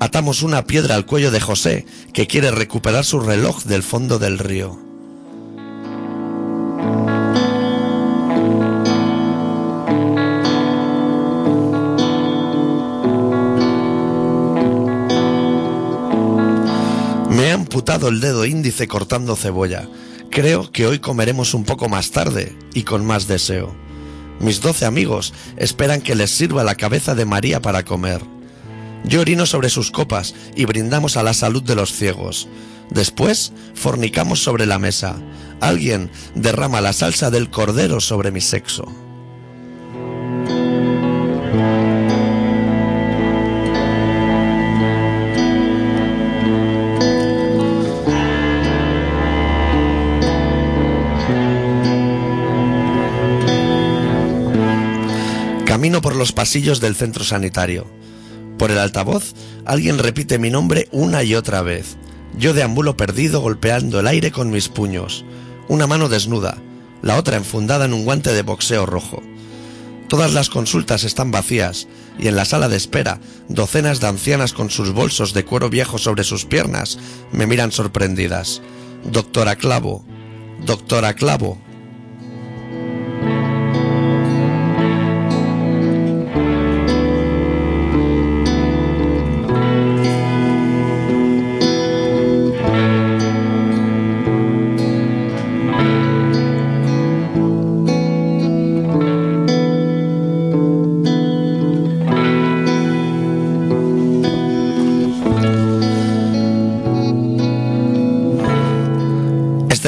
[0.00, 1.84] Atamos una piedra al cuello de José,
[2.14, 4.91] que quiere recuperar su reloj del fondo del río.
[17.62, 19.88] Amputado el dedo índice cortando cebolla.
[20.30, 23.72] Creo que hoy comeremos un poco más tarde y con más deseo.
[24.40, 28.20] Mis doce amigos esperan que les sirva la cabeza de María para comer.
[29.04, 32.48] Yo orino sobre sus copas y brindamos a la salud de los ciegos.
[32.90, 35.16] Después fornicamos sobre la mesa.
[35.60, 38.92] Alguien derrama la salsa del cordero sobre mi sexo.
[56.02, 57.86] Por los pasillos del centro sanitario.
[58.58, 59.32] Por el altavoz,
[59.64, 61.96] alguien repite mi nombre una y otra vez.
[62.36, 65.24] Yo deambulo perdido golpeando el aire con mis puños.
[65.68, 66.58] Una mano desnuda,
[67.00, 69.22] la otra enfundada en un guante de boxeo rojo.
[70.08, 71.88] Todas las consultas están vacías
[72.18, 75.96] y en la sala de espera, docenas de ancianas con sus bolsos de cuero viejo
[75.96, 76.98] sobre sus piernas
[77.32, 78.60] me miran sorprendidas.
[79.10, 80.04] Doctora Clavo,
[80.66, 81.58] doctora Clavo,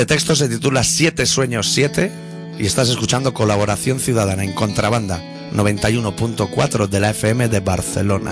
[0.05, 2.13] Este texto se titula Siete Sueños 7
[2.59, 5.19] y estás escuchando Colaboración Ciudadana en Contrabanda
[5.55, 8.31] 91.4 de la FM de Barcelona.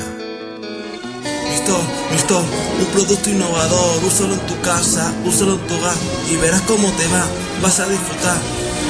[1.48, 1.80] Listo,
[2.12, 2.44] listo,
[2.78, 5.96] un producto innovador, úsalo en tu casa, úsalo en tu hogar
[6.30, 7.24] y verás cómo te va,
[7.62, 8.36] vas a disfrutar.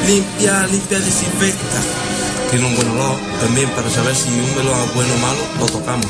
[0.08, 1.78] Limpia, limpia, desinfecta.
[2.50, 6.06] Tiene un buen olor también para saber si un melón bueno o malo, lo tocamos.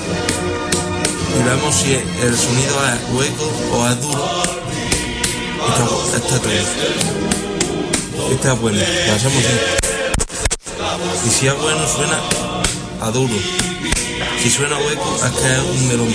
[1.38, 4.61] Y vemos si el sonido es hueco o es duro.
[5.68, 8.32] Este, este es duro.
[8.32, 9.44] Este es bueno, lo hacemos.
[11.26, 12.18] Y si es bueno suena
[13.00, 13.34] a duro.
[14.42, 16.08] Si suena hueco, es que es un melón.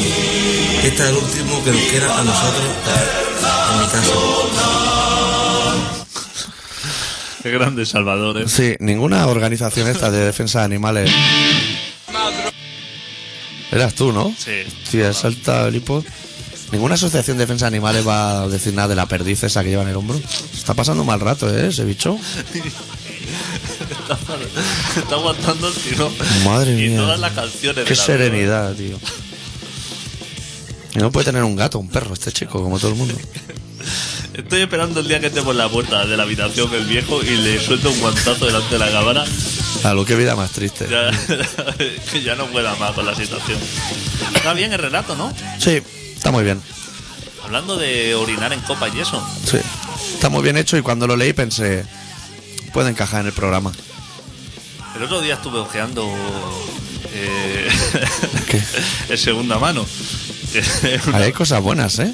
[0.84, 2.66] Este es el último que nos queda a nosotros
[3.72, 4.14] en mi casa.
[7.44, 8.48] Qué grande Salvador, ¿eh?
[8.48, 11.12] Sí, ninguna organización esta de defensa de animales.
[13.72, 14.34] Eras tú, ¿no?
[14.38, 14.64] Sí.
[14.84, 16.04] Sí, Salta Lipo.
[16.72, 19.70] Ninguna asociación de defensa de animales va a decir nada de la perdiz esa que
[19.70, 20.20] lleva en el hombro.
[20.54, 21.68] Está pasando un mal rato, ¿eh?
[21.68, 22.18] Ese bicho.
[24.98, 26.12] Está aguantando el tiro.
[26.46, 26.98] Madre y mía.
[26.98, 27.86] todas las canciones.
[27.86, 29.00] Qué de la serenidad, tío.
[30.96, 33.16] Y no puede tener un gato, un perro, este chico, como todo el mundo.
[34.34, 37.38] Estoy esperando el día que esté por la puerta de la habitación el viejo y
[37.38, 39.26] le suelto un guantazo delante de la cámara.
[39.84, 40.88] A lo que vida más triste.
[40.90, 41.12] Ya,
[42.12, 43.60] que ya no pueda más con la situación.
[44.36, 45.34] Está bien el relato, ¿no?
[45.60, 45.82] Sí,
[46.18, 46.62] está muy bien.
[47.46, 49.26] Hablando de orinar en copa y eso.
[49.46, 49.58] Sí.
[50.14, 51.86] Está muy bien hecho y cuando lo leí pensé,
[52.74, 53.72] puede encajar en el programa.
[54.96, 56.12] El otro día estuve ojeando
[57.14, 57.70] eh,
[59.10, 59.86] en segunda mano.
[61.14, 62.14] Hay cosas buenas, ¿eh?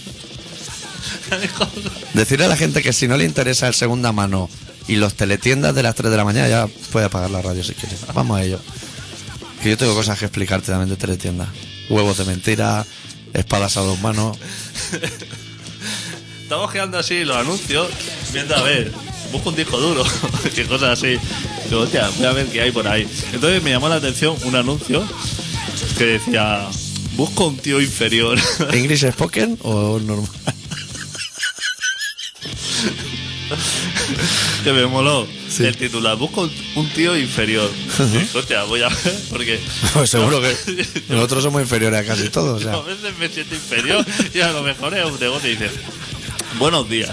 [2.13, 4.49] Decirle a la gente que si no le interesa el segunda mano
[4.87, 7.73] y los teletiendas de las 3 de la mañana ya puede apagar la radio si
[7.73, 7.95] quiere.
[8.13, 8.59] Vamos a ello.
[9.61, 11.47] Que yo tengo cosas que explicarte también de teletiendas.
[11.89, 12.85] Huevos de mentira,
[13.33, 14.37] espadas a dos manos.
[16.43, 17.87] Estaba ojeando así los anuncios,
[18.31, 18.91] viendo a ver,
[19.31, 20.03] busco un disco duro,
[20.55, 21.17] que cosas así.
[21.69, 23.07] Digo, hostia, voy a ver qué hay por ahí.
[23.33, 25.03] Entonces me llamó la atención un anuncio
[25.97, 26.67] que decía,
[27.15, 28.37] busco un tío inferior.
[28.71, 30.29] ¿English spoken o normal?
[34.63, 35.27] Que me moló.
[35.49, 35.65] Sí.
[35.65, 37.69] El titular, busco un, tío inferior.
[38.33, 39.59] Hostia, voy a ver, porque...
[39.93, 40.55] Pues seguro que
[41.09, 42.61] nosotros somos inferiores a casi todos.
[42.61, 42.73] o sea.
[42.79, 45.71] A veces me siento inferior y a lo mejor es un negocio y dices,
[46.59, 47.11] Buenos días.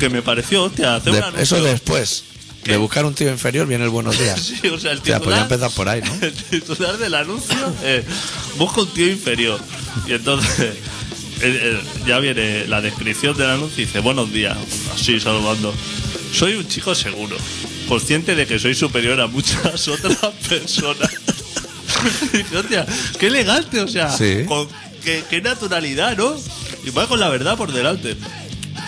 [0.00, 2.24] Que me pareció, hostia, hacer De- un eso después.
[2.64, 4.40] De buscar un tío inferior viene el buenos días.
[4.40, 6.14] Sí, o sea, el O sea, titular, podría empezar por ahí, ¿no?
[6.26, 8.04] el titular del anuncio es
[8.56, 9.60] busca un tío inferior.
[10.08, 10.72] Y entonces
[11.42, 14.56] el- el- ya viene la descripción del anuncio y dice, buenos días,
[14.94, 15.74] así saludando.
[16.34, 17.36] Soy un chico seguro,
[17.88, 20.18] consciente de que soy superior a muchas otras
[20.48, 21.10] personas.
[22.34, 22.84] Y hostia,
[23.18, 24.44] qué elegante, o sea, Sí.
[24.46, 24.68] con
[25.02, 26.34] qué, qué naturalidad, ¿no?
[26.84, 28.16] Y va con la verdad por delante.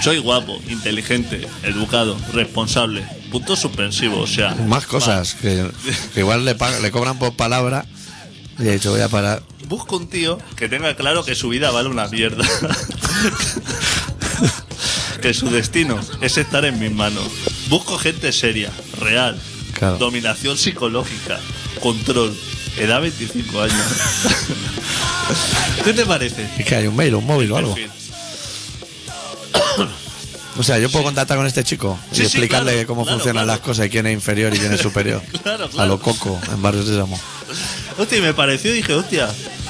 [0.03, 3.07] Soy guapo, inteligente, educado, responsable.
[3.31, 4.55] Punto suspensivo, o sea.
[4.67, 5.67] Más cosas que,
[6.13, 7.87] que igual le, le cobran por palabra.
[8.59, 9.43] Y he dicho, voy a parar.
[9.67, 12.45] Busco un tío que tenga claro que su vida vale una mierda.
[15.27, 17.25] que su destino es estar en mis manos.
[17.69, 18.71] Busco gente seria,
[19.01, 19.37] real,
[19.73, 19.99] Claro.
[19.99, 21.41] dominación psicológica,
[21.83, 22.33] control,
[22.79, 23.75] edad 25 años.
[25.85, 26.49] ¿Qué te parece?
[26.57, 27.75] Es que hay un mail, un móvil o algo.
[30.59, 33.45] O sea, yo puedo contactar con este chico y sí, explicarle claro, cómo claro, funcionan
[33.45, 33.59] claro.
[33.59, 35.21] las cosas y quién es inferior y quién es superior.
[35.77, 37.21] A lo coco, en Barrio Sésamo.
[37.99, 39.29] Hostia, y me pareció, dije, hostia.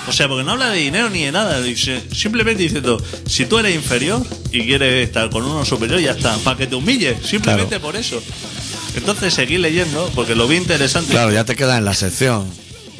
[0.08, 1.60] O sea, porque no habla de dinero ni de nada.
[1.60, 6.36] dice- Simplemente diciendo, si tú eres inferior y quieres estar con uno superior, ya está.
[6.38, 7.16] Para que te humille.
[7.24, 7.82] Simplemente Claro.
[7.82, 8.22] por eso.
[8.94, 11.10] Entonces seguí leyendo porque lo vi interesante.
[11.10, 12.48] Claro, ya te queda en la sección.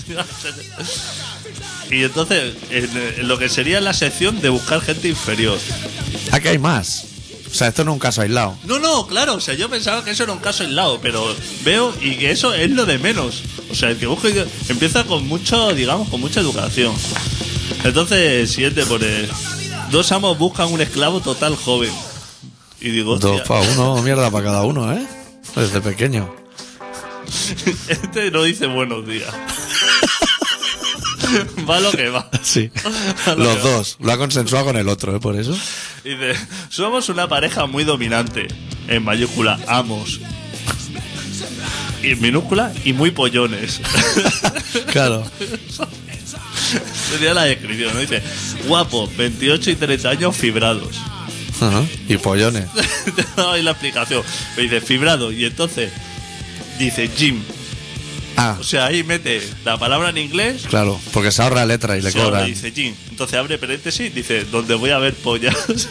[1.91, 2.91] y entonces, en,
[3.21, 5.59] en lo que sería la sección de buscar gente inferior.
[6.33, 7.05] Aquí hay más.
[7.51, 8.57] O sea, esto no es un caso aislado.
[8.65, 11.25] No, no, claro, o sea, yo pensaba que eso era un caso aislado, pero
[11.65, 13.43] veo y que eso es lo de menos.
[13.71, 14.29] O sea, el que busca
[14.69, 16.95] empieza con mucho, digamos, con mucha educación.
[17.85, 19.29] Entonces, siguiente pone,
[19.91, 21.93] dos amos buscan un esclavo total joven.
[22.81, 25.07] Y digo, Dos para uno, mierda para cada uno, ¿eh?
[25.55, 26.35] Desde pequeño.
[27.89, 29.33] este no dice buenos días.
[31.69, 32.29] va lo que va.
[32.43, 32.71] Sí.
[33.27, 33.97] Lo Los dos.
[34.01, 35.21] Lo ha consensuado con el otro, ¿eh?
[35.21, 35.57] Por eso.
[36.07, 36.35] Dice,
[36.69, 38.47] somos una pareja muy dominante.
[38.87, 40.21] En mayúscula, amos.
[42.01, 43.81] Y en minúscula, y muy pollones.
[44.93, 45.25] Claro.
[47.11, 48.01] Sería la descripción, ¿no?
[48.01, 48.23] Dice,
[48.67, 50.97] guapo, 28 y 30 años fibrados.
[51.61, 51.83] Ajá.
[52.09, 52.67] Y pollones.
[53.37, 54.23] Te la explicación.
[54.57, 55.33] Me dice, fibrado.
[55.33, 55.91] Y entonces,
[56.79, 57.43] dice gym.
[58.37, 60.65] Ah, O sea, ahí mete la palabra en inglés.
[60.69, 61.01] claro.
[61.13, 62.47] Porque se ahorra letra y le se cobran.
[62.47, 62.95] dice gym.
[63.11, 65.57] Entonces abre paréntesis, dice, donde voy a ver pollas.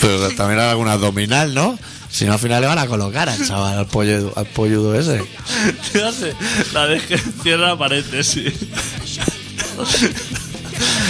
[0.00, 1.78] Pero también hay alguna abdominal, ¿no?
[2.10, 5.22] Si no, al final le van a colocar al chaval, al, pollo, al polludo ese.
[5.92, 6.32] Te hace
[6.72, 8.52] la deje, cierra paréntesis.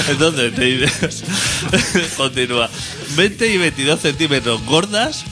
[0.08, 1.08] Entonces te dice,
[2.16, 2.70] continúa,
[3.16, 5.24] 20 y 22 centímetros gordas,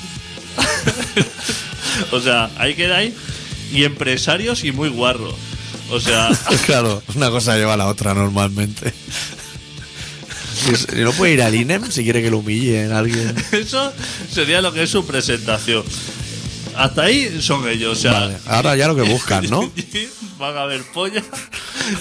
[2.11, 3.15] o sea, ahí queda ahí,
[3.73, 5.35] y empresarios y muy guarros.
[5.91, 6.31] O sea,
[6.67, 8.93] Claro, una cosa lleva a la otra normalmente.
[10.97, 13.35] No puede ir al INEM si quiere que lo humillen a alguien.
[13.53, 13.93] eso
[14.33, 15.85] sería lo que es su presentación.
[16.77, 19.71] Hasta ahí son ellos, o sea, Vale, ahora ya lo que buscan, ¿no?
[20.39, 21.23] van a ver pollas,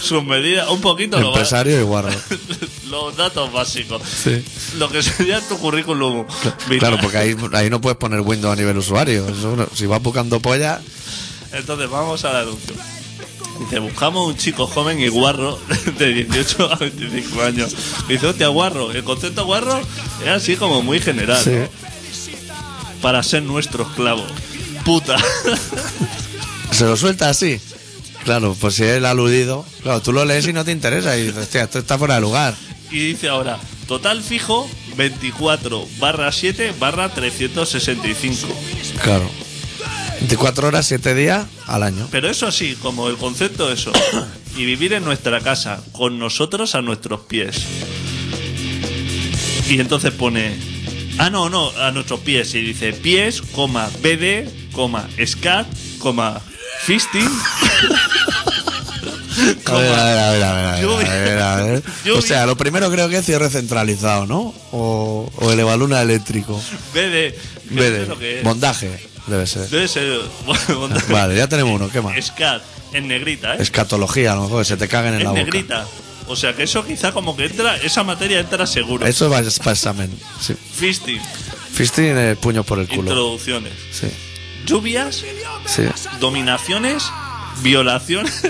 [0.02, 2.10] sus medidas, un poquito lo van- Empresario y guarro.
[2.90, 4.02] los datos básicos.
[4.24, 4.44] Sí.
[4.78, 6.26] Lo que sería tu currículum.
[6.70, 6.80] vital.
[6.80, 9.28] Claro, porque ahí, ahí no puedes poner Windows a nivel usuario.
[9.28, 10.82] Eso si vas buscando polla,
[11.54, 12.76] Entonces vamos al anuncio.
[13.60, 15.60] Dice, buscamos un chico joven y guarro
[15.98, 17.76] de 18 a 25 años.
[18.08, 18.92] Dice, hostia, guarro.
[18.92, 19.80] El concepto guarro
[20.24, 21.42] es así como muy general.
[21.44, 21.52] Sí.
[21.52, 21.70] ¿no?
[23.02, 24.26] Para ser nuestro esclavo.
[24.84, 25.18] Puta.
[26.72, 27.60] se lo suelta así.
[28.24, 31.24] Claro, pues si es el aludido, claro, tú lo lees y no te interesa y
[31.24, 32.56] dices, hostia, esto está fuera de lugar.
[32.90, 38.48] Y dice ahora, total fijo 24 barra 7 barra 365.
[39.02, 39.30] Claro.
[40.24, 42.08] 24 horas, 7 días al año.
[42.10, 43.92] Pero eso sí, como el concepto eso.
[44.56, 47.56] Y vivir en nuestra casa, con nosotros a nuestros pies.
[49.68, 50.56] Y entonces pone.
[51.18, 52.54] Ah, no, no, a nuestros pies.
[52.54, 55.66] Y dice pies, coma, BD, coma, scat,
[55.98, 56.40] coma,
[56.84, 57.28] fisting.
[59.66, 61.12] A ver, a ver, a ver, a ver, a ver, Lluvia.
[61.12, 61.84] a ver, a ver.
[62.06, 62.20] Lluvia.
[62.20, 64.54] O sea, lo primero creo que es cierre centralizado, ¿no?
[64.72, 66.62] O, o elevaluna eléctrico.
[66.94, 67.34] BD.
[67.72, 68.44] BD.
[68.44, 69.70] Montaje, debe ser.
[69.70, 70.20] Debe ser.
[70.46, 72.24] bueno, Vale, ya tenemos uno, ¿qué más?
[72.26, 72.62] Scat,
[72.94, 73.58] en negrita, ¿eh?
[73.62, 75.44] Escatología, a lo mejor, que se te caguen en En la boca.
[75.44, 75.88] negrita.
[76.28, 79.06] O sea que eso quizá como que entra, esa materia entra seguro.
[79.06, 80.10] Eso va para examen.
[80.40, 80.54] Sí.
[80.56, 81.20] Fisting,
[81.74, 83.02] Fisting, eh, puño por el culo.
[83.02, 83.74] introducciones.
[83.92, 84.08] Sí,
[84.66, 85.24] Lluvias,
[85.66, 85.84] sí.
[86.22, 87.04] dominaciones,
[87.62, 88.42] violaciones,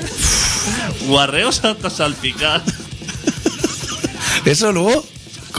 [1.07, 2.61] guarreos hasta salpicar.
[4.45, 5.03] Eso luego,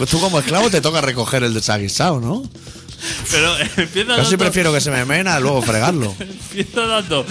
[0.09, 2.43] tú como esclavo te toca recoger el desaguisado, ¿no?
[3.31, 6.15] Pero empieza Casi dando, prefiero que se me mena a luego fregarlo.
[6.19, 7.25] empieza dando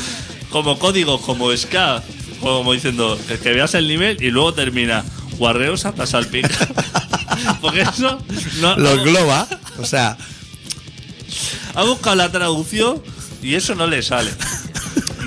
[0.49, 2.03] como códigos, como ska,
[2.41, 5.03] como diciendo que, que veas el nivel y luego termina
[5.38, 6.74] guarreos hasta salpicar.
[7.61, 8.19] Porque eso
[8.59, 9.47] no, Lo engloba.
[9.80, 10.17] O sea,
[11.76, 13.01] Ha buscado la traducción
[13.41, 14.32] y eso no le sale.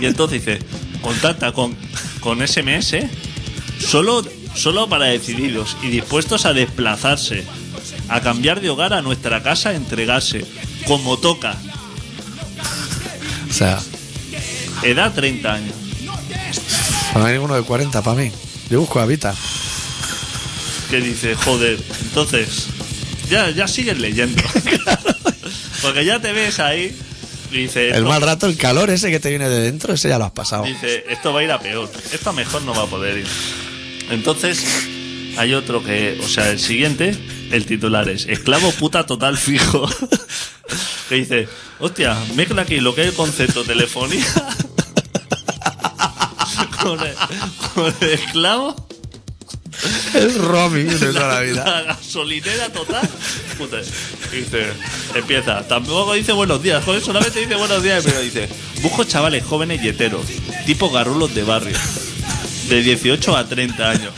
[0.00, 0.58] Y entonces dice,
[1.02, 1.76] contacta con,
[2.20, 2.96] con SMS
[3.80, 4.24] solo,
[4.54, 7.44] solo para decididos y dispuestos a desplazarse,
[8.08, 10.44] a cambiar de hogar a nuestra casa, a entregarse,
[10.86, 11.56] como toca.
[13.48, 13.80] o sea,
[14.82, 15.74] Edad 30 años.
[17.14, 18.30] no hay ninguno de 40 para mí.
[18.70, 19.34] Yo busco Habita.
[20.90, 22.66] Que dice, joder, entonces,
[23.28, 24.42] ya, ya sigues leyendo.
[25.82, 26.96] Porque ya te ves ahí
[27.50, 30.18] y dice, El mal rato, el calor ese que te viene de dentro, ese ya
[30.18, 30.64] lo has pasado.
[30.64, 31.90] Dice, esto va a ir a peor.
[32.12, 33.26] Esto a mejor no va a poder ir.
[34.10, 34.64] Entonces,
[35.36, 37.16] hay otro que, o sea, el siguiente,
[37.52, 39.88] el titular es Esclavo puta total fijo.
[41.08, 44.24] que dice, hostia, mezcla aquí lo que es el concepto telefonía
[46.82, 47.14] con el,
[47.74, 48.74] con el esclavo,
[50.14, 51.64] El roaming de toda la vida.
[51.64, 53.08] la gasolinera total.
[53.58, 53.78] Puta.
[54.32, 54.66] Dice,
[55.14, 55.66] empieza.
[55.66, 58.48] Tampoco dice buenos días, joder, solamente dice buenos días, pero dice,
[58.82, 60.26] busco chavales jóvenes y heteros,
[60.66, 61.76] tipo garrulos de barrio,
[62.68, 64.12] de 18 a 30 años.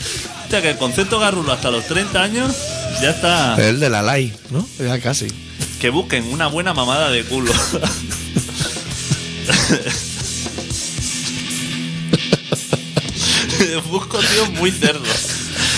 [0.47, 2.55] O sea que el concepto garrulo hasta los 30 años
[3.01, 3.55] ya está.
[3.57, 4.67] El de la LAI, ¿no?
[4.79, 5.27] Ya casi.
[5.79, 7.53] Que busquen una buena mamada de culo.
[13.89, 15.07] Busco tíos muy cerdos.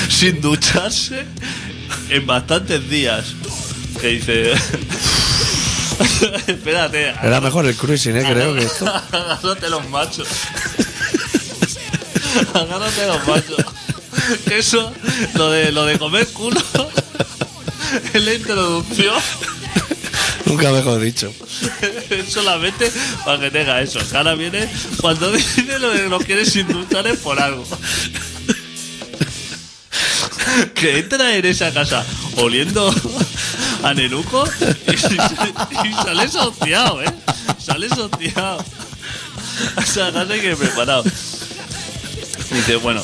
[0.10, 1.26] Sin ducharse
[2.10, 3.34] en bastantes días.
[4.00, 4.52] Que dice.
[6.48, 7.10] Espérate.
[7.24, 8.26] Era mejor el cruising, ¿eh?
[8.30, 8.86] Creo que esto.
[9.12, 10.28] Agárrate los machos.
[12.54, 13.66] Agárrate los machos.
[14.48, 14.94] Que Eso,
[15.36, 16.62] lo de, lo de comer culo,
[18.14, 19.16] es la introducción.
[20.46, 21.34] Nunca mejor dicho.
[22.28, 22.92] Solamente
[23.26, 24.00] para que tenga eso.
[24.10, 24.70] Que ahora viene,
[25.00, 27.66] cuando dice lo de lo quieres indultar es por algo.
[30.76, 32.06] Que entra en esa casa
[32.38, 32.94] oliendo
[33.84, 34.44] a nenuco
[34.88, 37.14] y, y sale sociado, ¿eh?
[37.58, 38.66] Sale sociado.
[39.78, 41.04] A esa casa hay que preparado.
[42.52, 43.04] Y dice, bueno,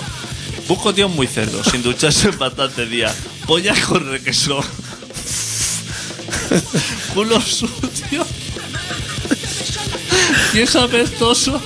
[0.68, 3.16] busco tíos muy cerdos, sin ducharse en bastantes días.
[3.46, 4.64] Pollas con requesón.
[7.14, 8.26] Culo sucio.
[10.52, 11.62] Pies apestosos.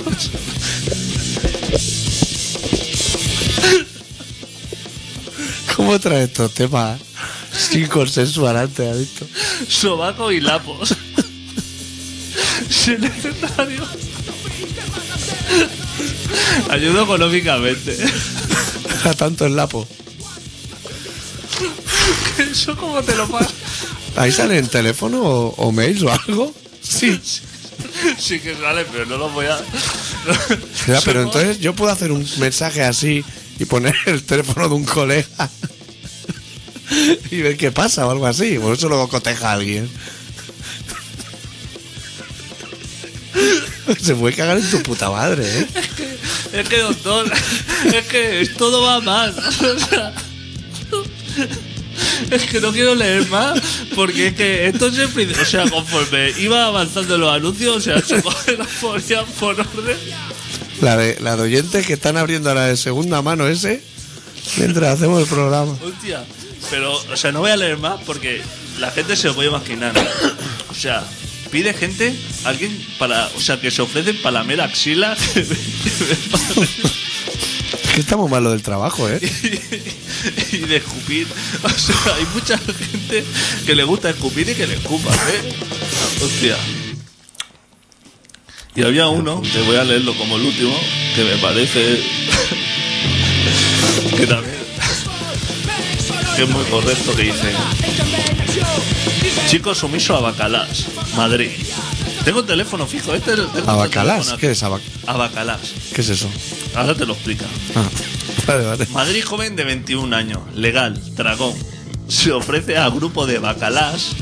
[5.76, 7.00] ¿Cómo trae estos temas
[7.52, 9.26] sin consensuar antes, has visto?
[9.68, 10.94] Sobaco y lapos.
[12.68, 13.86] Sin escenario.
[16.70, 17.96] Ayudo económicamente.
[19.16, 19.86] Tanto el lapo.
[22.50, 23.52] ¿Eso cómo te lo pasas?
[24.16, 26.54] ¿Ahí sale en teléfono o, o mails o algo?
[26.82, 27.20] Sí.
[28.18, 29.58] Sí que sale, pero no lo voy a.
[30.86, 33.24] Ya, pero entonces yo puedo hacer un mensaje así
[33.58, 35.50] y poner el teléfono de un colega
[37.30, 38.58] y ver qué pasa o algo así.
[38.58, 39.88] Por eso luego coteja a alguien.
[44.00, 45.66] Se puede cagar en tu puta madre, ¿eh?
[46.52, 47.32] Es que, doctor,
[47.92, 49.34] es que todo va mal.
[49.72, 50.12] O sea,
[52.30, 53.60] es que no quiero leer más
[53.94, 55.26] porque es que esto siempre.
[55.40, 58.22] O sea, conforme iba avanzando los anuncios, o sea, se
[58.80, 59.96] ponían por orden.
[60.80, 63.82] La de, la de oyentes que están abriendo a la de segunda mano ese
[64.56, 65.76] mientras hacemos el programa.
[65.82, 66.24] Hostia,
[66.70, 68.42] pero, o sea, no voy a leer más porque
[68.78, 69.92] la gente se lo puede imaginar.
[70.70, 71.04] O sea,
[71.52, 72.12] pide gente,
[72.44, 76.16] alguien para, o sea, que se ofrecen para la mera axila que me- que me
[76.30, 76.68] pare
[77.94, 79.20] Que estamos mal lo del trabajo, ¿eh?
[80.52, 81.26] y de escupir.
[81.62, 83.22] O sea, hay mucha gente
[83.66, 85.52] que le gusta escupir y que le escupan, ¿eh?
[86.24, 86.56] Hostia.
[88.74, 90.74] Y había uno, que voy a leerlo como el último,
[91.14, 92.00] que me parece
[94.16, 94.62] que también
[96.34, 97.52] que es muy correcto que dice
[99.48, 101.50] Chico sumiso a Bacalás, Madrid.
[102.24, 103.32] Tengo el teléfono fijo, este
[103.66, 104.18] ¿Abacalás?
[104.18, 105.60] teléfono ¿Qué es abac Abacalás.
[105.94, 106.28] ¿Qué es eso?
[106.74, 107.44] Ahora te lo explica.
[107.74, 107.84] Ah,
[108.46, 108.86] vale, vale.
[108.92, 111.54] Madrid joven de 21 años, legal, dragón.
[112.08, 114.12] Se ofrece a grupo de bacalás,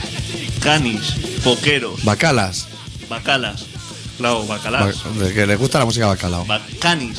[0.60, 2.68] canis, poqueros, Bacalas.
[3.08, 3.64] bacalas.
[4.18, 4.96] Claro, bacalás.
[5.04, 6.44] Ba- que le gusta la música bacalao.
[6.46, 7.18] Ba- canis,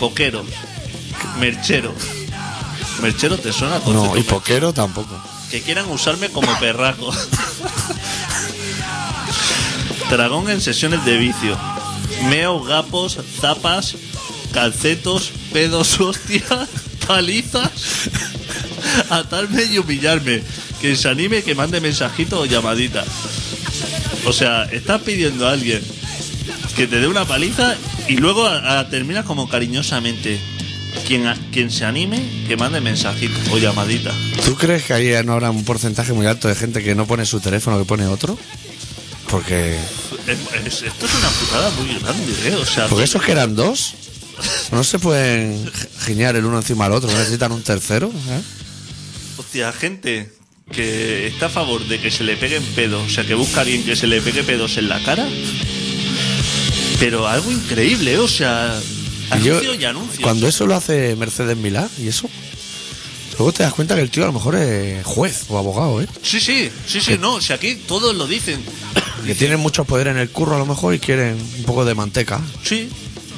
[0.00, 0.46] poqueros,
[1.38, 1.94] mercheros.
[3.02, 3.78] ¿Merchero te suena?
[3.86, 5.20] No, y poquero tampoco.
[5.50, 7.12] Que quieran usarme como perraco.
[10.10, 11.58] Dragón en sesiones de vicio.
[12.28, 13.94] Meo, gapos, zapas,
[14.52, 16.68] calcetos, pedos, hostias,
[17.06, 17.70] palizas.
[19.10, 20.42] Atarme y humillarme.
[20.80, 23.04] Que se anime, que mande mensajito o llamadita.
[24.26, 25.82] O sea, estás pidiendo a alguien
[26.76, 27.74] que te dé una paliza
[28.08, 30.38] y luego a- terminas como cariñosamente.
[31.06, 34.12] Quien, quien se anime, que mande mensajito o llamadita.
[34.44, 37.24] ¿Tú crees que ahí no habrá un porcentaje muy alto de gente que no pone
[37.26, 38.38] su teléfono, que pone otro?
[39.30, 39.76] Porque.
[40.26, 42.54] Es- es- esto es una putada muy grande, ¿eh?
[42.56, 43.94] O sea, Porque esos que eran dos.
[44.72, 48.08] No se pueden gi- giñar el uno encima del otro, necesitan un tercero.
[48.28, 48.40] ¿eh?
[49.38, 50.30] hostia, gente
[50.70, 53.62] que está a favor de que se le peguen pedos, o sea, que busca a
[53.62, 55.26] alguien que se le pegue pedos en la cara.
[56.98, 58.18] Pero algo increíble, ¿eh?
[58.18, 58.78] o sea,
[59.38, 60.22] Y yo- anuncio y anuncio.
[60.22, 62.28] Cuando eso lo hace Mercedes Milá y eso.
[63.38, 66.06] Luego te das cuenta que el tío a lo mejor es juez o abogado, ¿eh?
[66.22, 68.62] Sí, sí, sí, sí, no, sea, aquí todos lo dicen.
[69.26, 71.94] Que tienen mucho poder en el curro a lo mejor y quieren un poco de
[71.94, 72.40] manteca.
[72.62, 72.88] Sí,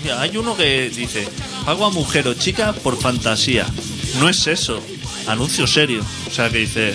[0.05, 1.27] mira, hay uno que dice,
[1.65, 3.67] pago a mujer o chica por fantasía.
[4.21, 4.81] No es eso,
[5.27, 6.05] anuncio serio.
[6.29, 6.95] O sea, que dice,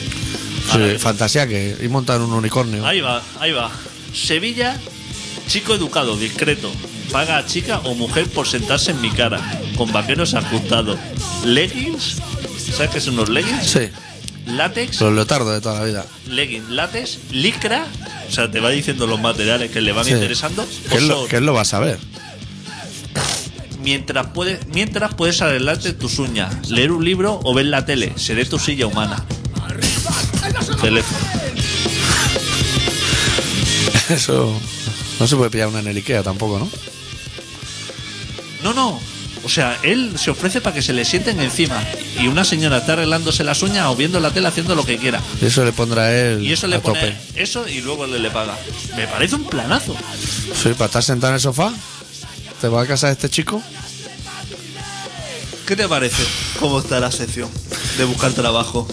[0.70, 2.86] a Sí, ver, fantasía que ir montar un unicornio.
[2.86, 3.70] ahí va, ahí va.
[4.14, 4.80] Sevilla,
[5.48, 6.72] chico educado, discreto.
[7.12, 9.40] Paga a chica o mujer por sentarse en mi cara,
[9.78, 10.98] con vaqueros ajustados.
[11.46, 12.18] Leggings,
[12.76, 13.66] ¿sabes qué son los leggings?
[13.68, 13.90] Sí,
[14.48, 16.06] Látex, los leotardos de toda la vida.
[16.28, 17.86] leggings, látex, licra.
[18.28, 20.12] O sea, te va diciendo los materiales que le van Sí.
[20.14, 20.66] interesando.
[20.90, 22.00] ¿Qué es, lo, qué es lo vas a ver?
[23.84, 28.14] Mientras puedes, mientras puedes arreglarte tus uñas, leer un libro o ver la tele.
[28.16, 29.24] Seré tu silla humana.
[30.82, 31.20] Teléfono.
[34.10, 34.60] Eso.
[35.20, 36.70] No se puede pillar una en el Ikea tampoco, ¿no?
[38.64, 39.00] No, no.
[39.46, 41.84] O sea, él se ofrece para que se le sienten encima.
[42.20, 45.22] Y una señora está arreglándose las uñas o viendo la tele haciendo lo que quiera.
[45.42, 47.18] Eso le pondrá él Y eso le a pone tope.
[47.36, 48.58] eso y luego le, le paga.
[48.96, 49.96] Me parece un planazo.
[50.62, 51.74] Sí, para estar sentado en el sofá.
[52.62, 53.62] ¿Te va a casa de este chico?
[55.68, 56.24] ¿Qué te parece?
[56.60, 57.50] ¿Cómo está la sección
[57.98, 58.88] de buscar trabajo?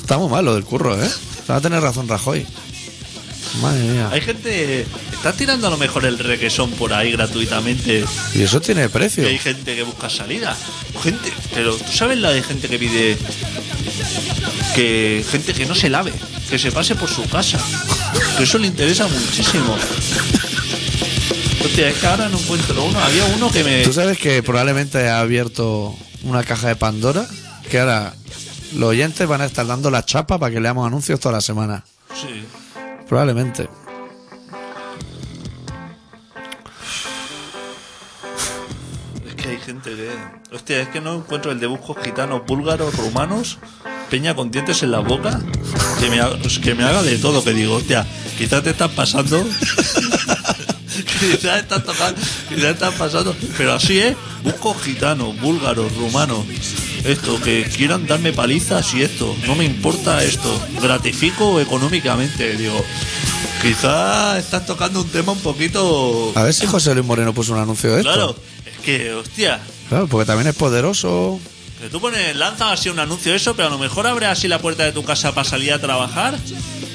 [0.00, 1.08] Está muy mal lo del curro, ¿eh?
[1.50, 2.46] Va a tener razón Rajoy.
[3.62, 4.08] Madre mía.
[4.12, 4.86] Hay gente.
[5.26, 8.04] Está tirando a lo mejor el requesón por ahí gratuitamente.
[8.32, 9.26] Y eso tiene Y precio.
[9.26, 10.56] hay gente que busca salida.
[11.02, 13.18] Gente, pero tú sabes la de gente que pide
[14.76, 16.12] que gente que no se lave,
[16.48, 17.58] que se pase por su casa.
[18.36, 19.76] Que eso le interesa muchísimo.
[21.64, 22.96] Hostia, es que ahora no encuentro uno.
[23.00, 23.82] Había uno que me.
[23.82, 27.26] Tú sabes que probablemente ha abierto una caja de Pandora
[27.68, 28.14] que ahora
[28.76, 31.82] los oyentes van a estar dando la chapa para que leamos anuncios toda la semana.
[32.14, 32.44] Sí.
[33.08, 33.68] Probablemente.
[39.66, 40.08] Gente que.
[40.54, 43.58] Hostia, es que no encuentro el de buscos gitanos, búlgaros, rumanos,
[44.08, 45.40] peña con dientes en la boca,
[46.00, 47.42] que me, haga, pues que me haga de todo.
[47.42, 48.06] Que digo, hostia,
[48.38, 49.44] quizás te estás pasando.
[51.20, 53.36] quizás estás tocando, quizás estás pasando.
[53.58, 56.46] Pero así es, busco gitanos, búlgaros, rumanos.
[57.04, 62.84] Esto, que quieran darme palizas y esto, no me importa esto, gratifico económicamente, digo.
[63.66, 67.58] Quizás estás tocando un tema un poquito A ver si José Luis Moreno puso un
[67.58, 68.12] anuncio de esto.
[68.12, 71.40] Claro, es que, hostia, Claro, porque también es poderoso.
[71.80, 74.46] que tú pones, lanzas así un anuncio de eso, pero a lo mejor abres así
[74.48, 76.38] la puerta de tu casa para salir a trabajar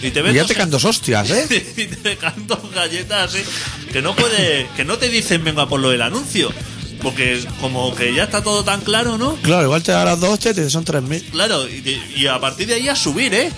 [0.01, 1.73] y te ves Y ya dos- te canto hostias, ¿eh?
[1.77, 3.43] y te canto galletas así,
[3.91, 6.51] que no puede, que no te dicen venga por lo del anuncio,
[7.01, 9.35] porque como que ya está todo tan claro, ¿no?
[9.43, 11.21] Claro, igual te da las dos hostias y te son 3.000.
[11.31, 13.51] Claro, y, te- y a partir de ahí a subir, ¿eh?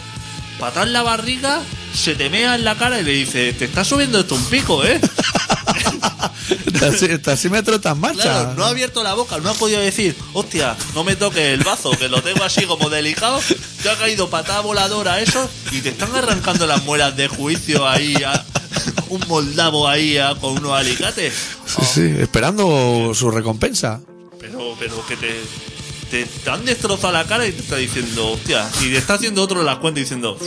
[0.60, 1.62] Patar la barriga,
[1.94, 4.84] se te mea en la cara y le dice, te está subiendo esto un pico,
[4.86, 5.00] ¿eh?
[7.24, 8.22] Taxímetro en marcha.
[8.22, 11.64] Claro, no ha abierto la boca, no ha podido decir, hostia, no me toque el
[11.64, 13.40] bazo, que lo tengo así como delicado,
[13.82, 18.16] te ha caído patada voladora eso, y te están arrancando las muelas de juicio ahí,
[18.24, 18.44] a-
[19.10, 21.34] un moldavo ahí a- con unos alicates.
[21.66, 24.02] Sí, sí, esperando su recompensa.
[24.40, 25.42] Pero, pero que te,
[26.14, 29.42] te, te han destrozado la cara y te está diciendo, hostia, y te está haciendo
[29.42, 30.38] otro las cuentas diciendo,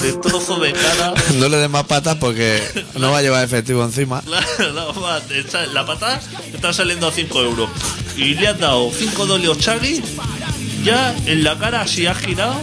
[0.00, 1.14] destrozo de cara.
[1.34, 2.62] No le des más patas porque
[2.94, 4.22] no va a llevar efectivo encima.
[5.30, 6.20] Echa- la patada
[6.50, 7.68] te está saliendo a 5 euros.
[8.16, 10.00] Y le has dado 5 dolios Chagui,
[10.84, 12.54] ya en la cara así has girado,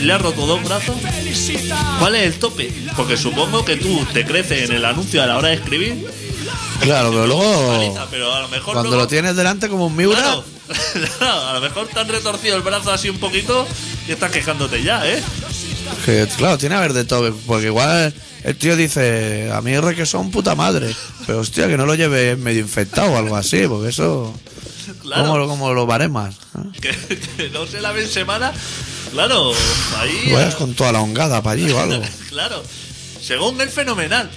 [0.00, 0.94] le has roto dos brazos.
[1.98, 2.72] ¿Cuál es el tope?
[2.96, 6.06] Porque supongo que tú te creces en el anuncio a la hora de escribir.
[6.80, 10.18] Claro, pero luego pero a lo mejor cuando luego- lo tienes delante como un Miura,
[10.18, 10.44] claro,
[11.20, 13.66] a lo mejor te han retorcido el brazo así un poquito
[14.08, 15.22] y estás quejándote ya, ¿eh?
[16.04, 17.34] que claro, tiene que haber de todo.
[17.46, 18.12] Porque igual
[18.44, 20.94] el tío dice, a mí es que son puta madre.
[21.26, 24.34] Pero hostia, que no lo lleve medio infectado o algo así, porque eso...
[25.00, 25.46] Claro.
[25.48, 26.34] Como los baremas.
[26.56, 26.80] ¿eh?
[26.80, 28.52] Que, que no se la ven semana.
[29.12, 29.52] Claro,
[29.98, 30.32] ahí.
[30.32, 32.02] Vayas con toda la hongada para allí o algo.
[32.30, 32.62] Claro,
[33.20, 34.30] según él, fenomenal.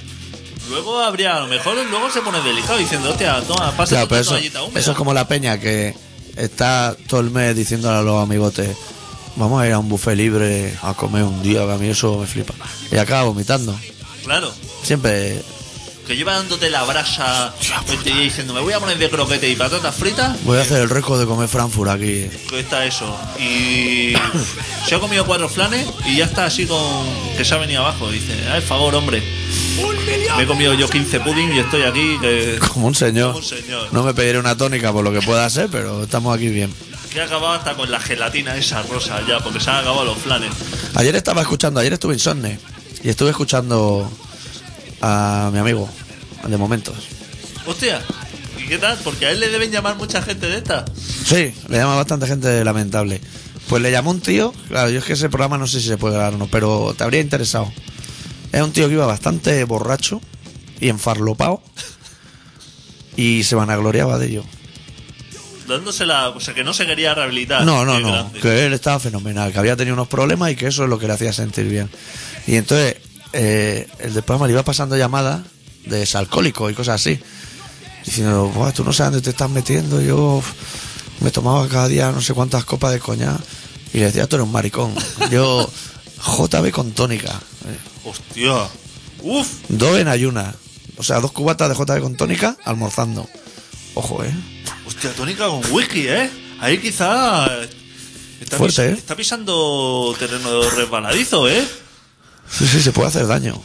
[0.69, 4.37] Luego habría, a lo mejor luego se pone delicado diciendo, hostia, toma, pasa Claro, eso,
[4.37, 5.95] eso es como la peña que
[6.37, 8.75] está todo el mes diciéndole a los amigotes,
[9.35, 12.17] vamos a ir a un buffet libre a comer un día, que a mí eso
[12.19, 12.53] me flipa.
[12.91, 13.77] Y acaba vomitando.
[14.23, 14.51] Claro,
[14.83, 15.41] Siempre
[16.05, 17.51] que lleva dándote la brasa
[17.91, 20.79] este día diciendo me voy a poner de croquete y patatas fritas, Voy a hacer
[20.81, 22.27] el récord de comer Frankfurt aquí.
[22.47, 23.17] que está eso.
[23.39, 24.13] Y
[24.87, 26.79] se ha comido cuatro flanes y ya está así con
[27.35, 28.11] que se ha venido abajo.
[28.11, 29.23] Dice, ay, favor, hombre.
[30.37, 33.27] Me he comido yo 15 pudding y estoy aquí que, Como un señor.
[33.33, 33.93] Como un señor.
[33.93, 36.73] No me pediré una tónica por lo que pueda ser, pero estamos aquí bien.
[37.11, 40.17] que he acabado hasta con la gelatina esa rosa ya, porque se han acabado los
[40.17, 40.51] flanes.
[40.95, 42.59] Ayer estaba escuchando, ayer estuve insomne
[43.03, 44.09] y estuve escuchando
[45.01, 45.89] a mi amigo,
[46.47, 46.95] de momentos.
[47.65, 48.01] Hostia,
[48.57, 48.97] ¿y qué tal?
[49.03, 50.85] Porque a él le deben llamar mucha gente de esta.
[50.95, 53.21] Sí, le llama bastante gente lamentable.
[53.67, 55.97] Pues le llamó un tío, claro, yo es que ese programa no sé si se
[55.97, 57.71] puede grabar o no, pero te habría interesado.
[58.51, 60.21] Era un tío que iba bastante borracho
[60.79, 61.61] y enfarlopado
[63.15, 64.43] y se vanagloriaba de ello.
[65.67, 67.63] Dándosela, o sea, que no se quería rehabilitar.
[67.65, 68.39] No, no, no, grande.
[68.39, 71.07] que él estaba fenomenal, que había tenido unos problemas y que eso es lo que
[71.07, 71.89] le hacía sentir bien.
[72.45, 72.97] Y entonces
[73.33, 75.41] eh, el del programa le iba pasando llamadas
[75.85, 77.19] de desalcohólico y cosas así,
[78.05, 80.41] diciendo, "Buah, tú no sabes dónde te estás metiendo, yo
[81.21, 83.39] me tomaba cada día no sé cuántas copas de coñac
[83.93, 84.93] y le decía, tú eres un maricón,
[85.31, 85.67] yo
[86.25, 87.39] JB con tónica,
[88.05, 88.67] Hostia.
[89.23, 89.47] Uf.
[89.69, 90.53] dos en ayuna,
[90.97, 93.27] o sea, dos cubatas de JB con tónica almorzando.
[93.95, 94.33] Ojo, eh.
[94.85, 96.29] Hostia, tónica con whisky, ¿eh?
[96.59, 97.47] Ahí quizá...
[98.39, 98.97] Está, Fuerte, pis- ¿eh?
[98.97, 101.65] está pisando terreno resbaladizo, ¿eh?
[102.49, 103.59] Sí, sí, se puede hacer daño.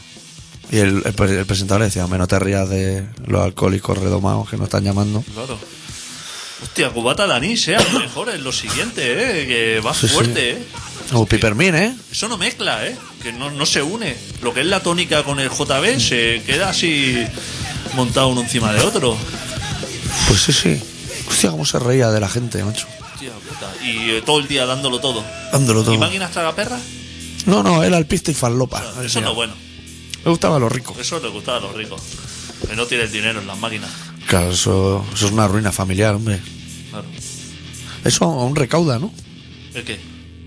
[0.71, 3.99] Y el, el pre- el presentador le decía, "Hombre, no te rías de los alcohólicos
[3.99, 5.23] redomados que nos están llamando.
[5.35, 5.59] Claro.
[6.63, 7.77] Hostia, cubata de anís, ¿eh?
[7.77, 9.03] A lo mejor es lo siguiente,
[9.43, 9.47] ¿eh?
[9.47, 10.15] Que va Sí, sí.
[10.15, 10.63] fuerte, ¿eh?
[11.13, 11.97] O Pipermin, ¿eh?
[12.11, 12.97] Eso no mezcla, ¿eh?
[13.23, 14.17] Que no, no se une.
[14.43, 17.17] Lo que es la tónica con el JB se queda así
[17.95, 19.17] montado uno encima de otro.
[20.29, 20.81] Pues sí, sí.
[21.29, 22.87] Hostia, cómo se reía de la gente, macho.
[23.13, 23.85] Hostia puta.
[23.85, 25.25] Y eh, todo el día dándolo todo.
[25.53, 25.95] Dándolo todo.
[25.95, 26.81] ¿Y máquinas tragaperras?
[27.47, 28.83] No, no, era alpista y farlopa.
[29.05, 29.55] Eso no es bueno.
[30.25, 30.95] Me gustaba lo rico.
[30.99, 32.01] Eso le gustaba a los ricos.
[32.69, 33.91] Que no tienen dinero en las máquinas.
[34.27, 36.41] Claro, eso, eso es una ruina familiar, hombre.
[36.91, 37.07] Claro.
[38.05, 39.13] Eso aún recauda, ¿no?
[39.75, 39.99] ¿El qué?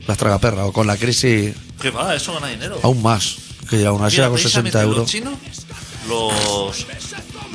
[0.08, 0.66] Las tragaperras.
[0.68, 2.16] O con la crisis, ¿Qué va?
[2.16, 2.80] Eso gana dinero.
[2.84, 3.36] aún más.
[3.70, 4.98] Que ya una Mira, con 60 precisamente euros.
[4.98, 5.34] Los chinos,
[6.08, 6.86] los,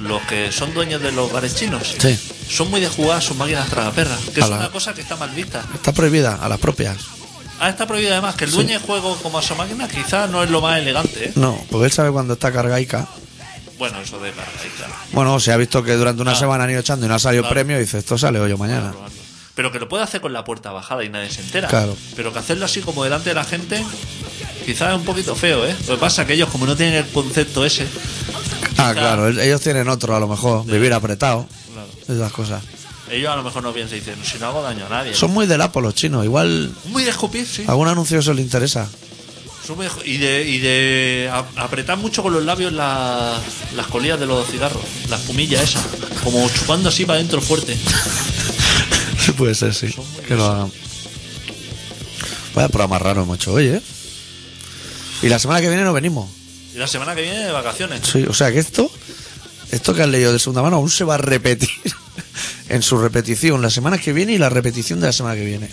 [0.01, 2.19] los que son dueños de los bares chinos, Sí.
[2.51, 4.21] son muy de jugar a sus máquinas tragaperras.
[4.35, 5.65] Que es una cosa que está mal vista.
[5.75, 6.97] Está prohibida a las propias.
[7.61, 10.45] Ah, está prohibido además que el dueño de juego como a su máquina quizás no
[10.45, 11.33] es lo más elegante, ¿eh?
[11.35, 13.09] No, porque él sabe cuando está cargaica.
[13.79, 14.93] Bueno, eso de carga y claro.
[15.13, 16.37] Bueno, se ha visto que durante una Ah.
[16.37, 17.55] semana han ido echando y no ha salido Claro.
[17.55, 18.93] premio y dice, esto sale hoy o mañana.
[19.59, 21.67] Pero que lo puede hacer con la puerta bajada y nadie se entera.
[21.67, 21.97] Claro.
[22.15, 23.85] Pero que hacerlo así como delante de la gente,
[24.65, 25.75] quizás es un poquito feo, ¿eh?
[25.89, 27.85] Lo que pasa es que ellos, como no tienen el concepto ese,
[28.77, 32.21] Ah, claro, el- ellos tienen otro a lo mejor, vivir apretado, Claro.
[32.21, 32.63] esas cosas.
[33.11, 35.13] ellos a lo mejor no piensan y dicen, si no hago daño a nadie.
[35.13, 37.65] Son muy del Apple los chinos, igual muy de escupir, sí.
[37.67, 38.89] algún anuncio eso les interesa.
[40.07, 43.39] Y de, y de apretar mucho con los labios la-
[43.77, 45.81] las colillas de los cigarros, la espumilla esa,
[46.25, 47.77] como chupando así para adentro fuerte.
[49.39, 49.95] Puede ser, sí.
[50.27, 50.73] Que lo hagan.
[52.55, 53.83] Vaya programa raro hemos hecho hoy, ¿eh?
[55.23, 56.29] Y la semana que viene no venimos.
[56.75, 58.01] Y la semana que viene de vacaciones.
[58.05, 58.91] Sí, o sea que esto,
[59.71, 61.71] esto que has leído de segunda mano aún se va a repetir
[62.69, 65.71] en su repetición la semana que viene y la repetición de la semana que viene.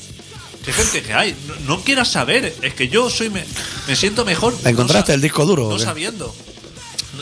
[0.63, 1.35] Qué gente que hay.
[1.47, 2.55] No, no quieras saber.
[2.61, 3.43] Es que yo soy me,
[3.87, 4.55] me siento mejor.
[4.63, 6.35] ¿Encontraste no el disco duro No sabiendo.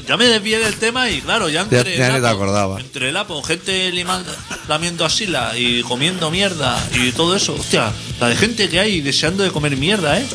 [0.08, 2.82] Ya me desvié del tema y claro, ya entre, ya ni te acordabas.
[2.82, 4.34] entre la con gente limando,
[4.68, 7.54] lamiendo asila y comiendo mierda y todo eso.
[7.54, 10.26] Hostia, la de gente que hay deseando de comer mierda, ¿eh?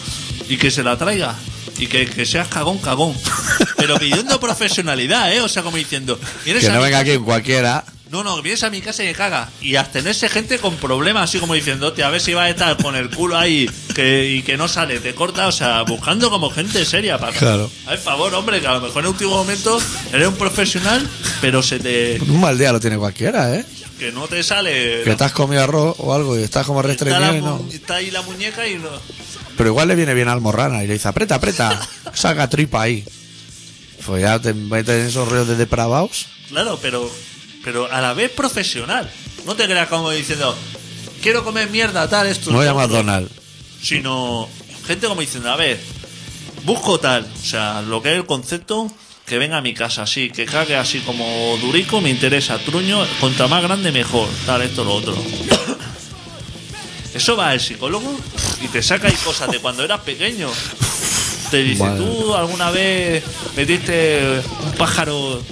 [0.48, 1.34] Y que se la traiga.
[1.78, 3.14] Y que, que seas cagón, cagón.
[3.76, 5.40] Pero pidiendo profesionalidad, ¿eh?
[5.40, 6.18] O sea, como diciendo...
[6.44, 7.84] Que no venga aquí cualquiera.
[8.10, 9.50] No, no, vienes a mi casa y me caga.
[9.60, 12.76] Y abstenerse gente con problemas, así como diciendo, "Hostia, a ver si va a estar
[12.76, 16.50] con el culo ahí que, y que no sale, te corta, o sea, buscando como
[16.50, 17.32] gente seria para.
[17.32, 17.70] Claro.
[17.86, 19.80] Ay, favor, hombre, que a lo mejor en último momento
[20.12, 21.08] eres un profesional,
[21.40, 22.18] pero se te.
[22.20, 23.64] Un mal día lo tiene cualquiera, ¿eh?
[23.98, 25.02] que no te sale.
[25.02, 27.66] Que has comido arroz o algo y estás como restreñido y no.
[27.72, 28.88] está ahí la muñeca y no.
[29.56, 31.80] Pero igual le viene bien al morrana y le dice, aprieta, aprieta,
[32.14, 33.04] saca tripa ahí.
[34.06, 36.26] Pues ya te metes en esos ríos de depravados.
[36.48, 37.10] Claro, pero,
[37.68, 39.10] pero a la vez profesional.
[39.44, 40.56] No te creas como diciendo,
[41.22, 42.50] quiero comer mierda, tal, esto.
[42.50, 42.96] No llamas otro".
[42.96, 43.28] Donald.
[43.82, 44.48] sino
[44.86, 45.78] gente como diciendo, a ver,
[46.64, 48.90] busco tal, o sea, lo que es el concepto,
[49.26, 53.48] que venga a mi casa así, que cague así como durico, me interesa, truño, contra
[53.48, 55.14] más grande mejor, tal, esto, lo otro.
[57.12, 58.18] Eso va al psicólogo
[58.62, 60.48] y te saca ahí cosas de cuando eras pequeño.
[61.50, 61.98] Te dice, Madre.
[62.02, 63.22] tú alguna vez
[63.56, 65.42] metiste un pájaro,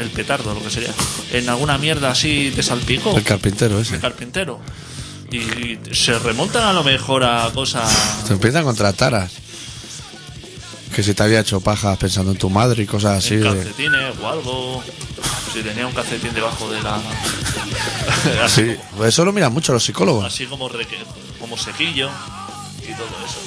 [0.00, 0.92] el petardo, lo que sería,
[1.32, 3.96] en alguna mierda así te salpicó El carpintero ese.
[3.96, 4.60] el carpintero.
[5.32, 7.88] Y se remontan a lo mejor a cosas.
[8.26, 9.30] Se empiezan contra taras.
[10.94, 13.34] Que si te había hecho pajas pensando en tu madre y cosas así.
[13.34, 14.82] en de- calcetines o algo.
[15.52, 17.00] Si tenía un calcetín debajo de la.
[18.44, 20.24] así, Sí, eso lo miran mucho los psicólogos.
[20.24, 21.04] así como, reque-
[21.38, 22.10] como sequillo
[22.82, 23.38] y todo eso.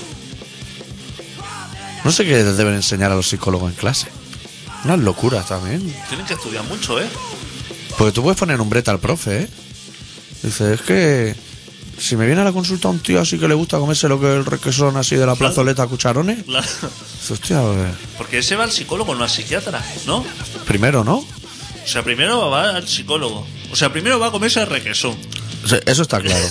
[2.06, 4.08] No sé qué deben enseñar a los psicólogos en clase.
[4.86, 5.82] Unas locuras también.
[6.10, 7.08] Tienen que estudiar mucho, ¿eh?
[7.98, 9.48] Porque tú puedes poner un brete al profe, ¿eh?
[10.42, 11.36] Dice, es que
[11.98, 14.28] si me viene a la consulta un tío así que le gusta comerse lo que
[14.32, 15.38] es el requesón así de la Claro.
[15.54, 16.68] plazoleta a cucharones, Claro.
[17.30, 17.62] hostia,
[18.18, 20.26] Porque ese va al psicólogo, no al psiquiatra, ¿no?
[20.66, 21.18] primero, ¿no?
[21.18, 23.46] O sea, primero va al psicólogo.
[23.72, 25.16] O sea, primero va a comerse el requesón.
[25.86, 26.46] Eso está claro.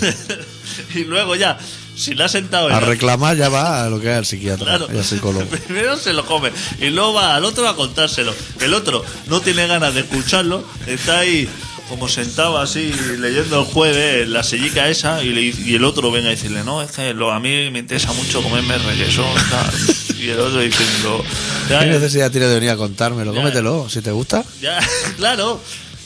[0.94, 1.58] y luego ya,
[1.96, 4.24] si le ha sentado en A la- reclamar ya va a lo que es el
[4.26, 5.02] psiquiatra Claro.
[5.04, 5.44] psicólogo.
[5.66, 8.34] Primero se lo come y luego va al otro a contárselo.
[8.60, 11.48] El otro no tiene ganas de escucharlo, está ahí
[11.88, 16.10] como sentado así leyendo el jueves en la sillica esa y, le- y el otro
[16.10, 19.70] venga a decirle, no, es que lo- a mí me interesa mucho comerme requesón tal".
[20.18, 21.22] y el otro diciendo,
[21.68, 23.32] ya, ¿Qué necesidad tiene de venir a contármelo?
[23.34, 23.40] Ya.
[23.40, 24.42] Cómetelo, si te gusta.
[24.62, 24.78] ya,
[25.18, 25.60] claro,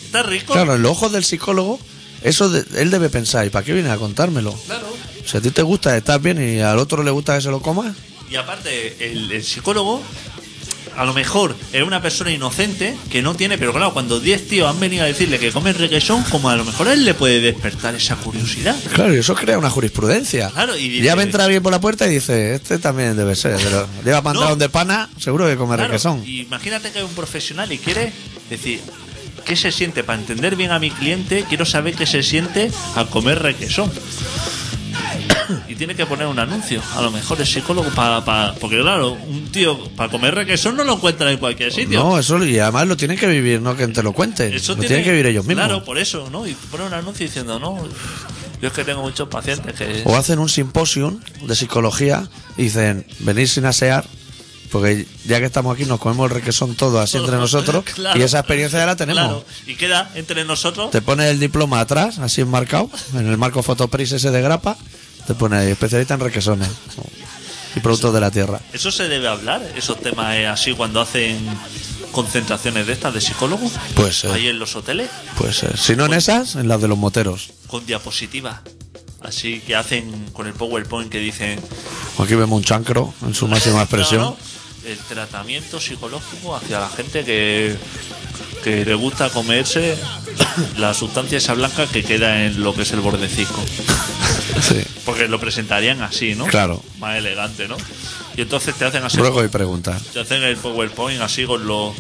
[0.04, 0.54] está rico.
[0.54, 1.78] Claro, en los ojos del psicólogo,
[2.22, 4.52] eso de- él debe pensar, ¿y para qué viene a contármelo?
[4.66, 4.88] Claro.
[5.26, 7.60] Si a ti te gusta, estás bien y al otro le gusta que se lo
[7.60, 7.94] comas,
[8.30, 10.02] Y aparte, el, el psicólogo,
[10.96, 14.68] a lo mejor era una persona inocente que no tiene, pero claro, cuando 10 tíos
[14.70, 17.40] han venido a decirle que come requesón, como a lo mejor a él le puede
[17.40, 18.74] despertar esa curiosidad.
[18.94, 20.50] Claro, y eso crea una jurisprudencia.
[20.50, 23.34] Claro, y dice- ya me entra bien por la puerta y dice, este también debe
[23.36, 23.56] ser.
[23.62, 24.56] Pero lleva pantalón No.
[24.56, 26.22] de pana, seguro que come Claro, requesón.
[26.26, 28.12] imagínate que hay un profesional y quiere
[28.48, 28.80] decir,
[29.44, 30.02] ¿qué se siente?
[30.02, 33.92] Para entender bien a mi cliente, quiero saber qué se siente al comer requesón.
[35.68, 36.82] Y tiene que poner un anuncio.
[36.96, 38.54] A lo mejor el psicólogo para...
[38.54, 42.00] porque claro, un tío para comer requesón no lo encuentra en cualquier sitio.
[42.00, 44.52] No, eso y además lo tienen que vivir, no que te lo cuenten.
[44.52, 45.64] Eso lo tiene- tienen que vivir ellos mismos.
[45.64, 46.46] Claro, por eso, ¿no?
[46.46, 47.78] Y pone un anuncio diciendo, no,
[48.60, 50.02] yo es que tengo muchos pacientes que...
[50.04, 54.04] O hacen un simposium de psicología y dicen, venid sin asear,
[54.72, 58.18] porque ya que estamos aquí nos comemos el requesón todo así entre nosotros Claro.
[58.18, 59.22] y esa experiencia ya la tenemos.
[59.24, 60.90] Claro, y queda entre nosotros...
[60.90, 64.76] Te pones el diploma atrás, así enmarcado, en el marco Fotopris ese de grapa,
[65.26, 66.68] te pone ahí, especialista en requesones
[67.74, 68.60] y productos de la tierra.
[68.72, 71.38] Eso se debe hablar, esos temas eh, así cuando hacen
[72.12, 73.72] concentraciones de estas de psicólogos.
[73.94, 74.30] Pues, eh.
[74.32, 77.50] Ahí en los hoteles, Pues eh, si no en esas, en las de los moteros.
[77.66, 78.60] con diapositivas.
[79.22, 81.58] Así que hacen con el PowerPoint que dicen...
[82.18, 84.20] Aquí vemos un chancro en su máxima expresión.
[84.22, 87.76] No, no, el tratamiento psicológico hacia la gente que,
[88.62, 89.98] que le gusta comerse
[90.78, 93.60] la sustancia esa blanca que queda en lo que es el bordecico.
[94.60, 94.82] Sí.
[95.04, 96.46] Porque lo presentarían así, ¿no?
[96.46, 96.82] Claro.
[96.98, 97.76] Más elegante, ¿no?
[98.36, 99.18] Y entonces te hacen así.
[99.18, 100.02] Ruego y preguntas.
[100.12, 101.94] Te hacen el PowerPoint así con lo.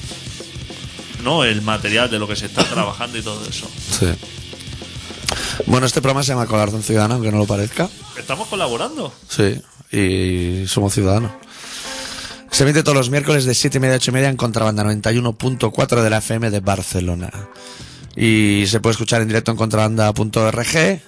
[1.22, 3.68] No, el material de lo que se está trabajando y todo eso.
[3.98, 4.06] Sí.
[5.66, 7.88] Bueno, este programa se llama Colaboración Ciudadana, aunque no lo parezca.
[8.16, 9.12] Estamos colaborando.
[9.28, 11.32] Sí, y somos ciudadanos.
[12.50, 14.84] Se emite todos los miércoles de 7 y media a 8 y media en Contrabanda
[14.84, 17.30] 91.4 de la FM de Barcelona.
[18.14, 21.00] Y se puede escuchar en directo en contrabanda.org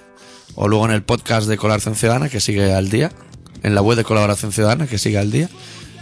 [0.61, 3.13] o luego en el podcast de Colaboración Ciudadana que sigue al día,
[3.63, 5.49] en la web de Colaboración Ciudadana que sigue al día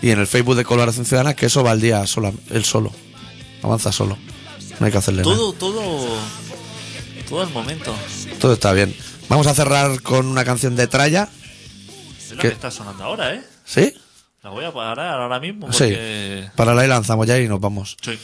[0.01, 2.91] y en el Facebook de Colaboración Ciudadana que eso va al día sola, él solo.
[3.63, 4.17] Avanza solo.
[4.81, 5.37] No hay que hacerle nada.
[5.37, 6.19] Todo, todo.
[7.29, 7.95] Todo el momento.
[8.41, 8.97] Todo está bien.
[9.29, 11.29] Vamos a cerrar con una canción de Tralla.
[12.19, 13.43] Es la que está sonando ahora, ¿eh?
[13.63, 13.93] ¿Sí?
[14.43, 15.71] La voy a parar ahora mismo.
[15.71, 15.85] Sí.
[15.85, 16.49] Porque...
[16.57, 17.99] Para la y lanzamos ya y nos vamos.
[18.01, 18.19] Sí.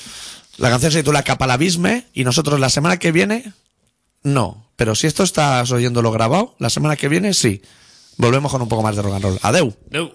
[0.56, 3.52] La canción se titula Capalabisme y nosotros la semana que viene,
[4.22, 4.66] no.
[4.76, 7.62] Pero si esto estás oyéndolo grabado, la semana que viene sí.
[8.16, 9.38] Volvemos con un poco más de rock and roll.
[9.42, 9.74] Adeu.
[9.90, 10.12] Deu.